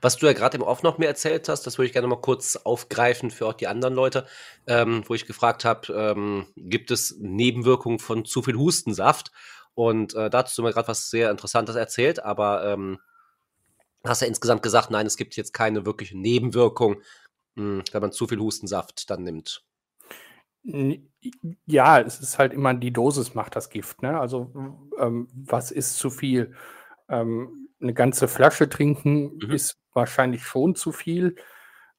Was 0.00 0.16
du 0.16 0.26
ja 0.26 0.32
gerade 0.32 0.56
im 0.56 0.62
Off 0.62 0.82
noch 0.82 0.98
mir 0.98 1.06
erzählt 1.06 1.48
hast, 1.48 1.66
das 1.66 1.78
würde 1.78 1.86
ich 1.86 1.92
gerne 1.92 2.08
mal 2.08 2.20
kurz 2.20 2.56
aufgreifen 2.56 3.30
für 3.30 3.46
auch 3.46 3.54
die 3.54 3.66
anderen 3.66 3.94
Leute, 3.94 4.26
ähm, 4.66 5.02
wo 5.06 5.14
ich 5.14 5.26
gefragt 5.26 5.64
habe, 5.64 5.92
ähm, 5.92 6.46
gibt 6.56 6.90
es 6.90 7.16
Nebenwirkungen 7.18 7.98
von 7.98 8.24
zu 8.24 8.42
viel 8.42 8.56
Hustensaft? 8.56 9.32
Und 9.74 10.14
äh, 10.14 10.28
dazu 10.28 10.50
hast 10.50 10.58
du 10.58 10.62
mir 10.62 10.72
gerade 10.72 10.88
was 10.88 11.10
sehr 11.10 11.30
Interessantes 11.30 11.76
erzählt, 11.76 12.22
aber 12.22 12.64
ähm, 12.64 12.98
hast 14.04 14.22
ja 14.22 14.28
insgesamt 14.28 14.62
gesagt, 14.62 14.90
nein, 14.90 15.06
es 15.06 15.16
gibt 15.16 15.36
jetzt 15.36 15.52
keine 15.52 15.86
wirkliche 15.86 16.18
Nebenwirkung, 16.18 17.00
mh, 17.54 17.84
wenn 17.92 18.02
man 18.02 18.12
zu 18.12 18.26
viel 18.26 18.38
Hustensaft 18.38 19.10
dann 19.10 19.22
nimmt. 19.22 19.64
Ja, 21.66 22.00
es 22.00 22.20
ist 22.20 22.38
halt 22.38 22.52
immer 22.52 22.74
die 22.74 22.92
Dosis 22.92 23.34
macht 23.34 23.56
das 23.56 23.68
Gift. 23.70 24.02
Ne? 24.02 24.18
Also, 24.18 24.52
ähm, 24.98 25.28
was 25.34 25.70
ist 25.70 25.96
zu 25.96 26.10
viel? 26.10 26.54
Ähm, 27.12 27.68
eine 27.80 27.94
ganze 27.94 28.28
Flasche 28.28 28.68
trinken 28.68 29.40
Mhm. 29.42 29.54
ist 29.54 29.78
wahrscheinlich 29.94 30.44
schon 30.44 30.74
zu 30.76 30.92
viel, 30.92 31.36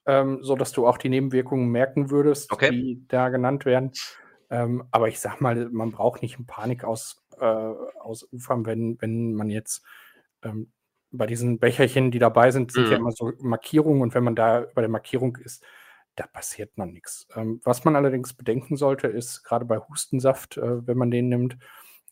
ähm, 0.06 0.40
sodass 0.44 0.72
du 0.74 0.88
auch 0.88 0.98
die 0.98 1.10
Nebenwirkungen 1.10 1.70
merken 1.70 2.10
würdest, 2.12 2.52
Okay. 2.54 2.72
die 2.72 3.06
da 3.08 3.30
genannt 3.30 3.66
werden. 3.66 3.92
Ähm, 4.50 4.86
aber 4.92 5.08
ich 5.10 5.20
sag 5.22 5.42
mal, 5.42 5.70
man 5.72 5.92
braucht 5.92 6.22
nicht 6.22 6.40
in 6.40 6.46
Panik 6.48 6.84
aus, 6.84 7.24
äh, 7.40 7.46
ausufern, 7.46 8.66
wenn, 8.66 9.02
wenn 9.02 9.34
man 9.36 9.50
jetzt 9.50 9.84
ähm, 10.44 10.72
bei 11.12 11.28
diesen 11.28 11.60
Becherchen, 11.60 12.12
die 12.12 12.20
dabei 12.20 12.52
sind, 12.52 12.72
sind 12.72 12.90
ja 12.90 12.98
Mhm. 12.98 13.02
immer 13.02 13.12
so 13.12 13.34
Markierungen 13.40 14.02
und 14.02 14.16
wenn 14.16 14.24
man 14.24 14.36
da 14.36 14.66
bei 14.76 14.82
der 14.82 14.90
Markierung 14.90 15.38
ist, 15.38 15.64
da 16.16 16.28
passiert 16.28 16.78
noch 16.78 16.86
nichts. 16.86 17.28
Ähm, 17.36 17.62
was 17.64 17.86
man 17.86 17.96
allerdings 17.96 18.34
bedenken 18.34 18.78
sollte, 18.78 19.08
ist 19.08 19.44
gerade 19.44 19.66
bei 19.66 19.80
Hustensaft, 19.80 20.58
äh, 20.58 20.88
wenn 20.88 20.98
man 20.98 21.12
den 21.12 21.30
nimmt, 21.30 21.58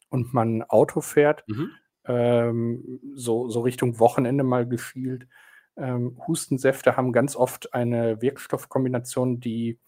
und 0.10 0.34
man 0.34 0.63
Auto 0.63 1.01
fährt, 1.01 1.46
mhm. 1.48 1.72
Ähm, 2.05 3.00
so, 3.13 3.50
so 3.50 3.62
Richtung 3.62 4.00
Wochenende 4.00 4.43
mal 4.43 4.67
gefielt. 4.67 5.27
Ähm, 5.77 6.20
Hustensäfte 6.27 6.98
haben 6.98 7.13
ganz 7.13 7.36
oft 7.36 7.74
eine 7.74 8.22
Wirkstoffkombination, 8.22 9.39
die 9.39 9.79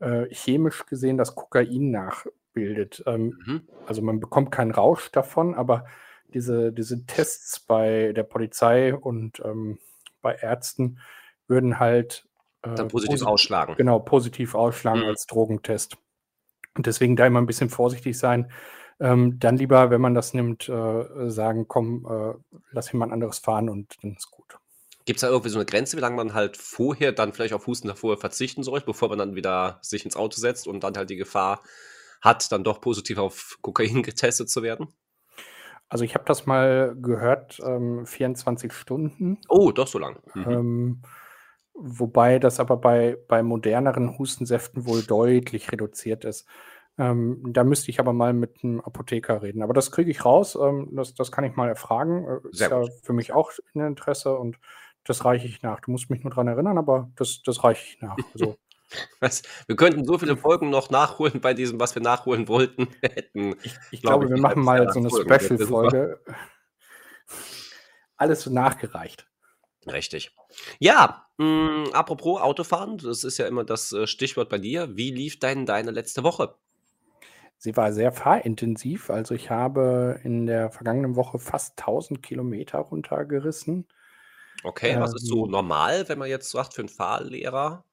äh, 0.00 0.26
chemisch 0.34 0.86
gesehen 0.86 1.18
das 1.18 1.34
Kokain 1.34 1.90
nachbildet. 1.90 3.02
Ähm, 3.06 3.38
mhm. 3.46 3.62
Also 3.86 4.02
man 4.02 4.20
bekommt 4.20 4.50
keinen 4.50 4.70
Rausch 4.70 5.10
davon, 5.12 5.54
aber 5.54 5.86
diese, 6.32 6.72
diese 6.72 7.06
Tests 7.06 7.60
bei 7.60 8.12
der 8.12 8.22
Polizei 8.22 8.94
und 8.94 9.40
ähm, 9.44 9.78
bei 10.22 10.34
Ärzten 10.34 10.98
würden 11.46 11.78
halt 11.78 12.28
äh, 12.62 12.74
dann 12.74 12.88
positiv 12.88 13.20
posit 13.20 13.26
ausschlagen. 13.26 13.74
Genau, 13.76 13.98
positiv 13.98 14.54
ausschlagen 14.54 15.02
mhm. 15.02 15.08
als 15.08 15.26
Drogentest. 15.26 15.96
Und 16.76 16.86
deswegen 16.86 17.16
da 17.16 17.26
immer 17.26 17.40
ein 17.40 17.46
bisschen 17.46 17.68
vorsichtig 17.68 18.18
sein. 18.18 18.50
Ähm, 19.00 19.38
dann 19.38 19.56
lieber, 19.56 19.90
wenn 19.90 20.00
man 20.00 20.14
das 20.14 20.34
nimmt, 20.34 20.68
äh, 20.68 21.30
sagen, 21.30 21.66
komm, 21.68 22.06
äh, 22.06 22.58
lass 22.70 22.92
jemand 22.92 23.12
anderes 23.12 23.38
fahren 23.38 23.70
und 23.70 23.96
dann 24.02 24.14
ist 24.14 24.30
gut. 24.30 24.58
Gibt 25.06 25.16
es 25.16 25.22
da 25.22 25.28
irgendwie 25.28 25.48
so 25.48 25.58
eine 25.58 25.64
Grenze, 25.64 25.96
wie 25.96 26.02
lange 26.02 26.16
man 26.16 26.34
halt 26.34 26.58
vorher 26.58 27.12
dann 27.12 27.32
vielleicht 27.32 27.54
auf 27.54 27.66
Husten 27.66 27.88
davor 27.88 28.18
verzichten 28.18 28.62
soll, 28.62 28.80
bevor 28.82 29.08
man 29.08 29.18
dann 29.18 29.34
wieder 29.34 29.78
sich 29.80 30.04
ins 30.04 30.16
Auto 30.16 30.38
setzt 30.38 30.68
und 30.68 30.84
dann 30.84 30.96
halt 30.96 31.08
die 31.08 31.16
Gefahr 31.16 31.62
hat, 32.20 32.52
dann 32.52 32.64
doch 32.64 32.80
positiv 32.80 33.18
auf 33.18 33.58
Kokain 33.62 34.02
getestet 34.02 34.50
zu 34.50 34.62
werden? 34.62 34.88
Also 35.88 36.04
ich 36.04 36.14
habe 36.14 36.24
das 36.26 36.46
mal 36.46 36.94
gehört, 37.00 37.58
ähm, 37.64 38.06
24 38.06 38.72
Stunden. 38.72 39.38
Oh, 39.48 39.72
doch 39.72 39.88
so 39.88 39.98
lang. 39.98 40.20
Mhm. 40.34 40.50
Ähm, 40.50 41.02
wobei 41.74 42.38
das 42.38 42.60
aber 42.60 42.76
bei, 42.76 43.16
bei 43.26 43.42
moderneren 43.42 44.16
Hustensäften 44.16 44.86
wohl 44.86 45.02
deutlich 45.02 45.72
reduziert 45.72 46.24
ist. 46.24 46.46
Ähm, 47.00 47.40
da 47.46 47.64
müsste 47.64 47.90
ich 47.90 47.98
aber 47.98 48.12
mal 48.12 48.34
mit 48.34 48.62
einem 48.62 48.82
Apotheker 48.82 49.40
reden. 49.40 49.62
Aber 49.62 49.72
das 49.72 49.90
kriege 49.90 50.10
ich 50.10 50.26
raus. 50.26 50.54
Ähm, 50.60 50.90
das, 50.92 51.14
das 51.14 51.32
kann 51.32 51.44
ich 51.44 51.56
mal 51.56 51.66
erfragen. 51.66 52.26
Äh, 52.26 52.48
ist 52.50 52.60
ja 52.60 52.82
für 53.02 53.14
mich 53.14 53.32
auch 53.32 53.50
ein 53.74 53.80
Interesse 53.80 54.36
und 54.36 54.58
das 55.04 55.24
reiche 55.24 55.46
ich 55.46 55.62
nach. 55.62 55.80
Du 55.80 55.92
musst 55.92 56.10
mich 56.10 56.22
nur 56.22 56.30
daran 56.30 56.48
erinnern, 56.48 56.76
aber 56.76 57.10
das, 57.16 57.40
das 57.42 57.64
reiche 57.64 57.82
ich 57.86 58.02
nach. 58.02 58.18
Also, 58.34 58.56
Was, 59.20 59.42
wir 59.66 59.76
könnten 59.76 60.04
so 60.04 60.18
viele 60.18 60.36
Folgen 60.36 60.68
noch 60.68 60.90
nachholen 60.90 61.40
bei 61.40 61.54
diesem, 61.54 61.78
was 61.78 61.94
wir 61.94 62.02
nachholen 62.02 62.48
wollten. 62.48 62.88
hätten, 63.02 63.54
ich, 63.62 63.74
ich 63.92 64.02
glaube, 64.02 64.28
wir 64.28 64.38
machen 64.38 64.62
mal 64.62 64.92
so 64.92 64.98
eine 64.98 65.10
Special-Folge. 65.10 66.20
Alles 68.16 68.46
nachgereicht. 68.46 69.26
Richtig. 69.86 70.36
Ja, 70.80 71.26
mh, 71.38 71.46
mm, 71.46 71.92
apropos 71.92 72.40
Autofahren, 72.40 72.98
das 72.98 73.24
ist 73.24 73.38
ja 73.38 73.46
immer 73.46 73.64
das 73.64 73.92
äh, 73.92 74.06
Stichwort 74.06 74.48
bei 74.48 74.58
dir. 74.58 74.96
Wie 74.96 75.10
lief 75.10 75.38
denn 75.38 75.64
deine 75.64 75.92
letzte 75.92 76.24
Woche? 76.24 76.56
Sie 77.62 77.76
war 77.76 77.92
sehr 77.92 78.10
fahrintensiv. 78.10 79.10
Also 79.10 79.34
ich 79.34 79.50
habe 79.50 80.18
in 80.24 80.46
der 80.46 80.70
vergangenen 80.70 81.14
Woche 81.14 81.38
fast 81.38 81.78
1000 81.78 82.22
Kilometer 82.22 82.78
runtergerissen. 82.78 83.86
Okay, 84.62 84.98
was 84.98 85.14
ist 85.14 85.26
so 85.26 85.44
ähm. 85.44 85.50
normal, 85.50 86.08
wenn 86.08 86.18
man 86.18 86.28
jetzt 86.30 86.50
sagt, 86.50 86.72
für 86.74 86.80
einen 86.80 86.88
Fahrlehrer? 86.88 87.84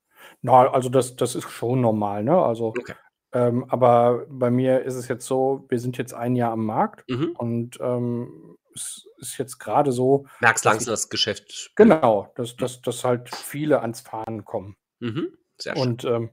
Na, 0.42 0.72
also 0.72 0.88
das, 0.88 1.18
das 1.18 1.36
ist 1.36 1.50
schon 1.50 1.82
normal, 1.82 2.24
ne? 2.24 2.42
Also, 2.42 2.74
Okay. 2.78 2.94
ähm, 3.34 3.66
aber 3.70 4.26
bei 4.30 4.50
mir 4.50 4.84
ist 4.84 4.96
es 4.96 5.10
jetzt 5.10 5.26
so, 5.26 5.66
wir 5.68 5.80
sind 5.80 5.98
jetzt 5.98 6.14
ein 6.14 6.38
Jahr 6.38 6.54
am 6.54 6.66
Markt 6.66 7.04
Mhm. 7.10 7.36
und 7.38 7.78
ähm, 7.82 8.58
es 8.74 9.06
ist 9.18 9.38
jetzt 9.38 9.60
gerade 9.60 9.92
so, 9.92 10.28
Merkst 10.40 10.64
langsam 10.64 10.84
ich, 10.84 10.92
das 10.94 11.10
Geschäft. 11.10 11.72
genau, 11.76 12.32
dass, 12.36 12.56
dass, 12.56 12.82
dass 12.82 13.04
halt 13.04 13.36
viele 13.36 13.82
ans 13.82 14.00
Fahren 14.00 14.46
kommen. 14.46 14.78
Mhm. 15.00 15.38
Sehr 15.58 15.76
schön. 15.76 15.90
Und 15.90 16.06
ähm, 16.06 16.30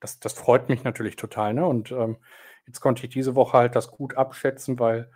das, 0.00 0.20
das 0.20 0.32
freut 0.32 0.68
mich 0.70 0.84
natürlich 0.84 1.16
total, 1.16 1.52
ne? 1.54 1.66
Und 1.66 1.90
ähm, 1.92 2.16
jetzt 2.68 2.80
konnte 2.80 3.04
ich 3.04 3.12
diese 3.12 3.34
Woche 3.34 3.58
halt 3.58 3.74
das 3.74 3.90
gut 3.90 4.16
abschätzen, 4.16 4.78
weil 4.78 5.10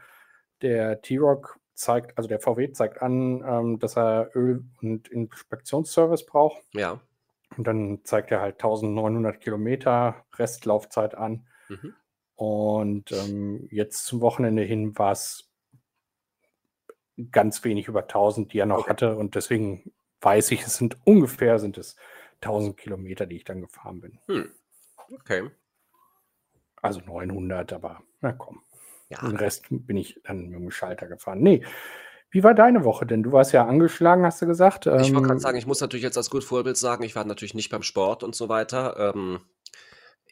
der 0.62 1.02
T-Rock 1.02 1.60
zeigt, 1.74 2.16
also 2.16 2.28
der 2.28 2.40
VW 2.40 2.72
zeigt 2.72 3.02
an, 3.02 3.44
ähm, 3.46 3.78
dass 3.78 3.96
er 3.96 4.30
Öl- 4.34 4.64
und 4.80 5.08
Inspektionsservice 5.08 6.26
braucht. 6.26 6.62
Ja. 6.72 7.00
Und 7.56 7.66
dann 7.66 8.00
zeigt 8.04 8.30
er 8.30 8.40
halt 8.40 8.54
1900 8.54 9.40
Kilometer 9.40 10.24
Restlaufzeit 10.36 11.14
an. 11.14 11.46
Mhm. 11.68 11.94
Und 12.34 13.12
ähm, 13.12 13.68
jetzt 13.70 14.06
zum 14.06 14.20
Wochenende 14.22 14.62
hin 14.62 14.98
war 14.98 15.12
es 15.12 15.50
ganz 17.30 17.62
wenig 17.64 17.88
über 17.88 18.02
1000, 18.02 18.52
die 18.52 18.58
er 18.58 18.66
noch 18.66 18.78
okay. 18.78 18.90
hatte. 18.90 19.16
Und 19.16 19.34
deswegen 19.34 19.92
weiß 20.22 20.50
ich, 20.52 20.62
es 20.62 20.76
sind 20.76 20.96
ungefähr 21.04 21.58
sind 21.58 21.76
es 21.76 21.96
1000 22.40 22.78
Kilometer, 22.78 23.26
die 23.26 23.36
ich 23.36 23.44
dann 23.44 23.60
gefahren 23.60 24.00
bin. 24.00 24.18
Hm. 24.26 24.50
Okay. 25.12 25.50
Also 26.82 27.00
900, 27.00 27.72
aber 27.72 28.02
na 28.20 28.32
komm. 28.32 28.60
Ja. 29.08 29.20
Den 29.20 29.36
Rest 29.36 29.66
bin 29.70 29.96
ich 29.96 30.20
dann 30.24 30.48
mit 30.48 30.60
dem 30.60 30.70
Schalter 30.70 31.06
gefahren. 31.06 31.40
Nee, 31.40 31.64
wie 32.30 32.42
war 32.42 32.54
deine 32.54 32.84
Woche 32.84 33.06
denn? 33.06 33.22
Du 33.22 33.32
warst 33.32 33.52
ja 33.52 33.66
angeschlagen, 33.66 34.24
hast 34.24 34.40
du 34.40 34.46
gesagt. 34.46 34.86
Ich 34.86 34.92
wollte 34.92 35.12
gerade 35.12 35.32
ähm 35.34 35.38
sagen, 35.38 35.58
ich 35.58 35.66
muss 35.66 35.80
natürlich 35.80 36.02
jetzt 36.02 36.16
als 36.16 36.30
gut 36.30 36.44
Vorbild 36.44 36.78
sagen, 36.78 37.04
ich 37.04 37.14
war 37.14 37.24
natürlich 37.24 37.54
nicht 37.54 37.70
beim 37.70 37.82
Sport 37.82 38.22
und 38.22 38.34
so 38.34 38.48
weiter. 38.48 39.14
Ähm, 39.14 39.40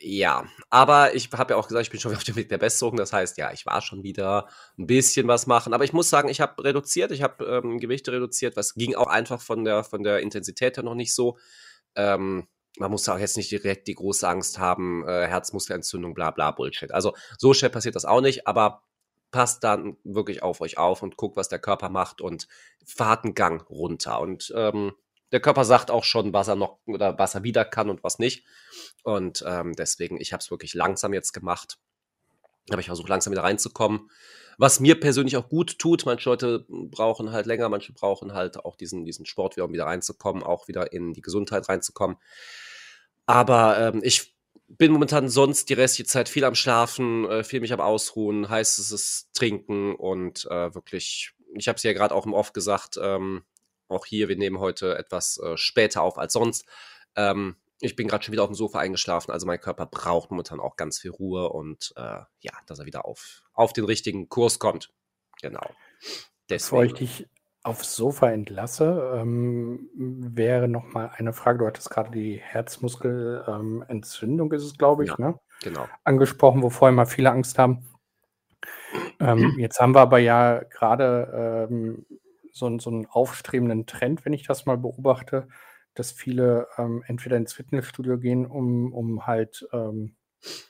ja, 0.03 0.47
aber 0.71 1.15
ich 1.15 1.31
habe 1.31 1.53
ja 1.53 1.59
auch 1.59 1.69
gesagt, 1.69 1.85
ich 1.85 1.91
bin 1.91 2.01
schon 2.01 2.15
auf 2.17 2.25
dem 2.25 2.37
Weg 2.37 2.49
der 2.49 2.57
Besserung. 2.57 2.97
Das 2.97 3.13
heißt, 3.13 3.37
ja, 3.37 3.53
ich 3.53 3.67
war 3.67 3.83
schon 3.83 4.03
wieder 4.03 4.49
ein 4.79 4.87
bisschen 4.87 5.29
was 5.29 5.47
machen. 5.47 5.75
Aber 5.75 5.85
ich 5.85 5.93
muss 5.93 6.09
sagen, 6.09 6.31
ich 6.31 6.41
habe 6.41 6.65
reduziert, 6.65 7.11
ich 7.13 7.23
habe 7.23 7.45
ähm, 7.45 7.79
Gewichte 7.79 8.13
reduziert. 8.13 8.57
Was 8.57 8.75
ging 8.75 8.95
auch 8.95 9.09
einfach 9.09 9.43
von 9.43 9.65
der, 9.65 9.85
von 9.85 10.03
der 10.03 10.21
Intensität 10.21 10.79
her 10.79 10.85
noch 10.85 10.95
nicht 10.95 11.15
so. 11.15 11.37
Ähm, 11.97 12.49
man 12.79 12.91
muss 12.91 13.09
auch 13.09 13.19
jetzt 13.19 13.37
nicht 13.37 13.51
direkt 13.51 13.89
die 13.89 13.95
große 13.95 14.29
Angst 14.29 14.59
haben, 14.59 15.07
äh, 15.07 15.27
Herzmuskelentzündung, 15.27 16.15
bla 16.15 16.31
bla 16.31 16.51
Bullshit. 16.51 16.93
Also 16.93 17.15
so 17.39 17.53
schnell 17.53 17.71
passiert 17.71 17.97
das 17.97 18.05
auch 18.05 18.21
nicht, 18.21 18.47
aber 18.47 18.85
passt 19.31 19.65
dann 19.65 19.97
wirklich 20.05 20.43
auf 20.43 20.61
euch 20.61 20.79
auf 20.79 21.03
und 21.03 21.17
guckt, 21.17 21.37
was 21.37 21.49
der 21.49 21.59
Körper 21.59 21.89
macht 21.89 22.21
und 22.21 22.49
fahrt 22.85 23.25
einen 23.25 23.35
Gang 23.35 23.69
runter. 23.69 24.21
Und 24.21 24.53
ähm, 24.57 24.93
der 25.33 25.41
Körper 25.41 25.65
sagt 25.65 25.91
auch 25.91 26.05
schon, 26.05 26.33
was 26.33 26.49
er 26.49 26.57
noch 26.57 26.79
oder 26.87 27.19
was 27.19 27.35
er 27.35 27.45
wieder 27.45 27.65
kann 27.65 27.91
und 27.91 28.03
was 28.03 28.19
nicht. 28.19 28.45
Und 29.05 29.45
ähm, 29.47 29.75
deswegen, 29.75 30.21
ich 30.21 30.33
habe 30.33 30.41
es 30.41 30.51
wirklich 30.51 30.75
langsam 30.75 31.13
jetzt 31.13 31.33
gemacht. 31.33 31.79
Aber 32.71 32.81
ich 32.81 32.87
versuche 32.87 33.09
langsam 33.09 33.33
wieder 33.33 33.45
reinzukommen. 33.45 34.11
Was 34.61 34.79
mir 34.79 35.01
persönlich 35.01 35.39
auch 35.39 35.49
gut 35.49 35.79
tut, 35.79 36.05
manche 36.05 36.29
Leute 36.29 36.67
brauchen 36.69 37.33
halt 37.33 37.47
länger, 37.47 37.71
manche 37.71 37.95
brauchen 37.95 38.35
halt 38.35 38.59
auch 38.59 38.77
diesen, 38.77 39.07
diesen 39.07 39.25
Sport 39.25 39.57
um 39.57 39.73
wieder 39.73 39.87
reinzukommen, 39.87 40.43
auch 40.43 40.69
wieder 40.69 40.93
in 40.93 41.15
die 41.15 41.23
Gesundheit 41.23 41.71
reinzukommen. 41.71 42.19
Aber 43.25 43.79
ähm, 43.79 44.01
ich 44.05 44.37
bin 44.69 44.93
momentan 44.93 45.31
sonst 45.31 45.71
die 45.71 45.73
restliche 45.73 46.07
Zeit 46.07 46.29
viel 46.29 46.45
am 46.45 46.55
Schlafen, 46.55 47.25
äh, 47.25 47.43
viel 47.43 47.61
mich 47.61 47.73
am 47.73 47.81
Ausruhen, 47.81 48.51
heißt 48.51 48.79
es 48.79 48.93
ist 48.93 49.33
Trinken 49.33 49.95
und 49.95 50.45
äh, 50.51 50.75
wirklich, 50.75 51.33
ich 51.55 51.67
habe 51.67 51.77
es 51.77 51.83
ja 51.83 51.95
gerade 51.95 52.15
auch 52.15 52.27
im 52.27 52.35
Off 52.35 52.53
gesagt, 52.53 52.99
ähm, 53.03 53.45
auch 53.89 54.05
hier, 54.05 54.29
wir 54.29 54.37
nehmen 54.37 54.59
heute 54.59 54.95
etwas 54.95 55.39
äh, 55.39 55.57
später 55.57 56.03
auf 56.03 56.19
als 56.19 56.35
sonst. 56.35 56.67
Ähm, 57.17 57.57
ich 57.81 57.97
bin 57.97 58.09
gerade 58.09 58.25
schon 58.25 58.33
wieder 58.33 58.43
auf 58.43 58.51
dem 58.51 58.55
Sofa 58.55 58.79
eingeschlafen, 58.79 59.33
also 59.33 59.47
mein 59.47 59.61
Körper 59.61 59.87
braucht 59.87 60.31
momentan 60.31 60.61
auch 60.61 60.77
ganz 60.77 60.99
viel 60.99 61.11
Ruhe 61.11 61.49
und 61.49 61.93
äh, 61.97 62.21
ja, 62.41 62.53
dass 62.67 62.79
er 62.79 62.85
wieder 62.87 63.07
auf, 63.07 63.43
auf 63.53 63.73
den 63.73 63.85
richtigen 63.85 64.29
Kurs 64.29 64.59
kommt. 64.59 64.93
Genau. 65.41 65.65
Deswegen. 66.49 66.71
Bevor 66.71 66.85
ich 66.85 66.95
dich 66.95 67.29
aufs 67.63 67.95
Sofa 67.95 68.31
entlasse, 68.31 69.13
ähm, 69.17 69.91
wäre 69.95 70.67
noch 70.69 70.93
mal 70.93 71.13
eine 71.17 71.33
Frage. 71.33 71.59
Du 71.59 71.67
hattest 71.67 71.91
gerade 71.91 72.11
die 72.11 72.37
Herzmuskelentzündung, 72.37 74.51
ähm, 74.51 74.57
ist 74.57 74.65
es, 74.65 74.79
glaube 74.79 75.05
ich, 75.05 75.11
ja, 75.11 75.17
ne? 75.19 75.39
Genau. 75.63 75.87
Angesprochen, 76.05 76.63
wovor 76.63 76.89
immer 76.89 77.05
viele 77.07 77.31
Angst 77.31 77.59
haben. 77.59 77.87
Ähm, 79.19 79.55
jetzt 79.59 79.79
haben 79.79 79.95
wir 79.95 80.01
aber 80.01 80.19
ja 80.19 80.63
gerade 80.65 81.69
ähm, 81.71 82.07
so, 82.53 82.79
so 82.79 82.91
einen 82.91 83.07
aufstrebenden 83.07 83.87
Trend, 83.87 84.25
wenn 84.25 84.33
ich 84.33 84.47
das 84.47 84.65
mal 84.65 84.79
beobachte, 84.79 85.47
dass 86.01 86.13
viele 86.13 86.67
ähm, 86.79 87.05
entweder 87.07 87.37
ins 87.37 87.53
Fitnessstudio 87.53 88.19
gehen, 88.19 88.47
um, 88.47 88.93
um 88.93 89.27
halt 89.27 89.69
ähm, 89.73 90.17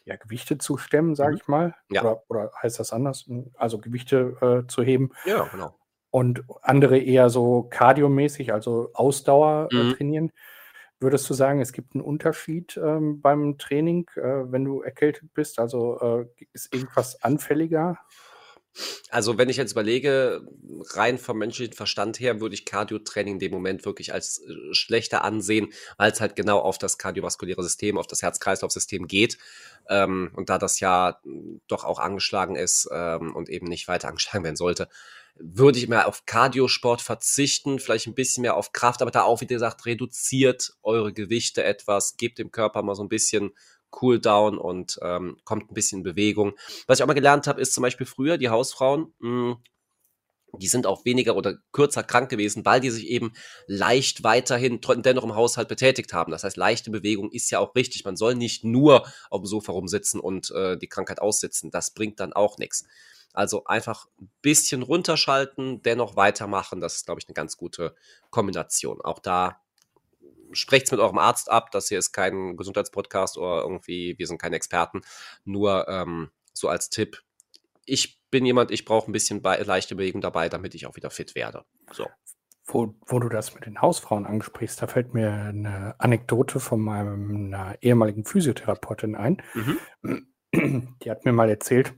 ja, 0.04 0.16
Gewichte 0.16 0.58
zu 0.58 0.76
stemmen, 0.76 1.14
sage 1.14 1.32
mhm. 1.32 1.37
ich 1.37 1.49
mal. 1.49 1.75
Ja. 1.90 2.02
Oder, 2.02 2.22
oder 2.28 2.52
heißt 2.62 2.78
das 2.78 2.92
anders? 2.92 3.28
Also 3.56 3.78
Gewichte 3.78 4.64
äh, 4.64 4.68
zu 4.68 4.82
heben. 4.82 5.10
Ja, 5.25 5.44
genau 5.44 5.75
und 6.10 6.44
andere 6.62 6.99
eher 6.99 7.30
so 7.30 7.62
kardiomäßig, 7.70 8.52
also 8.52 8.90
Ausdauer 8.94 9.68
äh, 9.72 9.76
mhm. 9.76 9.94
trainieren. 9.94 10.32
Würdest 10.99 11.30
du 11.30 11.34
sagen, 11.34 11.60
es 11.60 11.72
gibt 11.72 11.94
einen 11.94 12.04
Unterschied 12.04 12.76
ähm, 12.76 13.22
beim 13.22 13.56
Training, 13.56 14.06
äh, 14.16 14.52
wenn 14.52 14.64
du 14.64 14.82
erkältet 14.82 15.32
bist? 15.32 15.58
Also 15.58 15.99
äh, 16.00 16.44
ist 16.52 16.75
irgendwas 16.75 17.22
anfälliger? 17.22 17.99
Also, 19.10 19.36
wenn 19.38 19.48
ich 19.48 19.56
jetzt 19.56 19.72
überlege, 19.72 20.46
rein 20.94 21.18
vom 21.18 21.38
menschlichen 21.38 21.74
Verstand 21.74 22.20
her, 22.20 22.40
würde 22.40 22.54
ich 22.54 22.64
Cardio-Training 22.64 23.34
in 23.34 23.38
dem 23.40 23.52
Moment 23.52 23.84
wirklich 23.84 24.12
als 24.12 24.40
äh, 24.40 24.74
schlechter 24.74 25.24
ansehen, 25.24 25.72
weil 25.96 26.12
es 26.12 26.20
halt 26.20 26.36
genau 26.36 26.60
auf 26.60 26.78
das 26.78 26.96
kardiovaskuläre 26.96 27.62
System, 27.62 27.98
auf 27.98 28.06
das 28.06 28.22
Herz-Kreislauf-System 28.22 29.06
geht. 29.08 29.38
Ähm, 29.88 30.30
und 30.36 30.48
da 30.48 30.58
das 30.58 30.80
ja 30.80 31.20
doch 31.66 31.84
auch 31.84 31.98
angeschlagen 31.98 32.54
ist 32.54 32.88
ähm, 32.92 33.34
und 33.34 33.48
eben 33.48 33.66
nicht 33.66 33.88
weiter 33.88 34.08
angeschlagen 34.08 34.44
werden 34.44 34.56
sollte, 34.56 34.88
würde 35.36 35.78
ich 35.78 35.88
mehr 35.88 36.06
auf 36.06 36.26
Cardiosport 36.26 37.00
verzichten, 37.00 37.78
vielleicht 37.78 38.06
ein 38.06 38.14
bisschen 38.14 38.42
mehr 38.42 38.56
auf 38.56 38.72
Kraft, 38.72 39.00
aber 39.00 39.10
da 39.10 39.22
auch, 39.22 39.40
wie 39.40 39.46
gesagt, 39.46 39.86
reduziert 39.86 40.74
eure 40.82 41.12
Gewichte 41.12 41.64
etwas, 41.64 42.16
gebt 42.16 42.38
dem 42.38 42.50
Körper 42.50 42.82
mal 42.82 42.94
so 42.94 43.02
ein 43.02 43.08
bisschen 43.08 43.52
Cooldown 43.90 44.59
und 44.59 44.99
ähm, 45.02 45.38
kommt 45.44 45.70
ein 45.70 45.75
bisschen 45.75 45.99
in 45.99 46.04
Bewegung. 46.04 46.52
Was 46.87 46.99
ich 46.99 47.02
auch 47.02 47.09
mal 47.09 47.14
gelernt 47.14 47.47
habe, 47.47 47.61
ist 47.61 47.75
zum 47.75 47.82
Beispiel 47.82 48.06
früher 48.06 48.38
die 48.38 48.49
Hausfrauen, 48.49 49.12
mh, 49.18 49.52
hm, 49.52 49.56
die 50.59 50.68
sind 50.68 50.87
auch 50.87 51.04
weniger 51.04 51.37
oder 51.37 51.59
kürzer 51.73 52.02
krank 52.02 52.28
gewesen, 52.28 52.64
weil 52.64 52.80
die 52.80 52.90
sich 52.90 53.06
eben 53.06 53.32
leicht 53.66 54.25
weiterhin 54.25 54.80
dennoch 54.80 55.25
im 55.25 55.35
Haushalt 55.35 55.68
betätigt 55.68 56.12
haben. 56.12 56.32
Das 56.32 56.44
heißt, 56.44 56.56
leichte 56.56 56.90
Bewegung 56.90 57.30
ist 57.30 57.50
ja 57.50 57.61
auch 57.61 57.75
richtig. 57.75 58.04
Man 58.04 58.16
soll 58.16 58.35
nicht 58.35 58.64
nur 58.64 59.06
auf 59.30 59.42
dem 59.42 59.47
Sofa 59.47 59.73
rumsitzen 59.73 60.20
und 60.20 60.50
äh, 60.50 60.76
die 60.76 60.88
Krankheit 60.88 61.20
aussitzen. 61.20 61.70
Das 61.70 61.92
bringt 61.92 62.20
dann 62.20 62.32
auch 62.32 62.59
nichts. 62.59 62.85
Also 63.32 63.64
einfach 63.64 64.06
ein 64.20 64.30
bisschen 64.42 64.82
runterschalten, 64.82 65.82
dennoch 65.82 66.16
weitermachen. 66.16 66.80
Das 66.80 66.97
ist, 66.97 67.06
glaube 67.06 67.20
ich, 67.20 67.28
eine 67.28 67.35
ganz 67.35 67.56
gute 67.56 67.94
Kombination. 68.30 69.00
Auch 69.00 69.20
da 69.20 69.61
sprecht 70.52 70.90
mit 70.90 71.00
eurem 71.00 71.19
Arzt 71.19 71.50
ab. 71.50 71.71
Das 71.71 71.88
hier 71.88 71.99
ist 71.99 72.12
kein 72.12 72.57
Gesundheitspodcast 72.57 73.38
oder 73.38 73.62
irgendwie, 73.62 74.19
wir 74.19 74.26
sind 74.26 74.40
keine 74.40 74.57
Experten. 74.57 75.02
Nur 75.45 75.88
ähm, 75.88 76.30
so 76.52 76.69
als 76.69 76.90
Tipp. 76.90 77.23
Ich 77.85 78.21
bin 78.30 78.47
jemand, 78.47 78.71
ich 78.71 78.85
brauche 78.85 79.11
ein 79.11 79.12
bisschen 79.12 79.42
leichte 79.42 79.97
Bewegung 79.97 80.21
dabei, 80.21 80.49
damit 80.49 80.75
ich 80.75 80.87
auch 80.87 80.97
wieder 80.97 81.11
fit 81.11 81.35
werde. 81.35 81.64
So. 81.92 82.07
Wo, 82.64 82.95
wo, 83.07 83.19
du 83.19 83.28
das 83.28 83.54
mit 83.54 83.66
den 83.66 83.80
Hausfrauen 83.80 84.26
ansprichst, 84.26 84.80
da 84.80 84.87
fällt 84.87 85.12
mir 85.12 85.33
eine 85.33 85.97
Anekdote 85.99 86.61
von 86.61 86.80
meiner 86.80 87.76
ehemaligen 87.80 88.25
Physiotherapeutin 88.25 89.16
ein. 89.16 89.42
Mhm. 89.54 90.26
Die 91.02 91.11
hat 91.11 91.25
mir 91.25 91.33
mal 91.33 91.50
erzählt, 91.50 91.95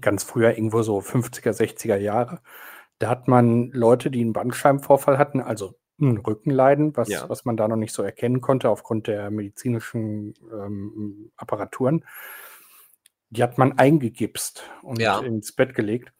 ganz 0.00 0.24
früher, 0.24 0.56
irgendwo 0.56 0.82
so 0.82 0.98
50er, 0.98 1.50
60er 1.50 1.96
Jahre, 1.96 2.40
da 2.98 3.08
hat 3.08 3.28
man 3.28 3.70
Leute, 3.72 4.10
die 4.10 4.20
einen 4.20 4.32
Bandscheibenvorfall 4.32 5.18
hatten, 5.18 5.40
also 5.40 5.78
Rückenleiden, 6.00 6.96
was, 6.96 7.08
ja. 7.08 7.28
was 7.28 7.44
man 7.44 7.56
da 7.56 7.68
noch 7.68 7.76
nicht 7.76 7.92
so 7.92 8.02
erkennen 8.02 8.40
konnte 8.40 8.68
aufgrund 8.68 9.06
der 9.06 9.30
medizinischen 9.30 10.34
ähm, 10.52 11.30
Apparaturen. 11.36 12.04
Die 13.30 13.42
hat 13.42 13.58
man 13.58 13.78
eingegipst 13.78 14.70
und 14.82 15.00
ja. 15.00 15.20
ins 15.20 15.52
Bett 15.52 15.74
gelegt. 15.74 16.12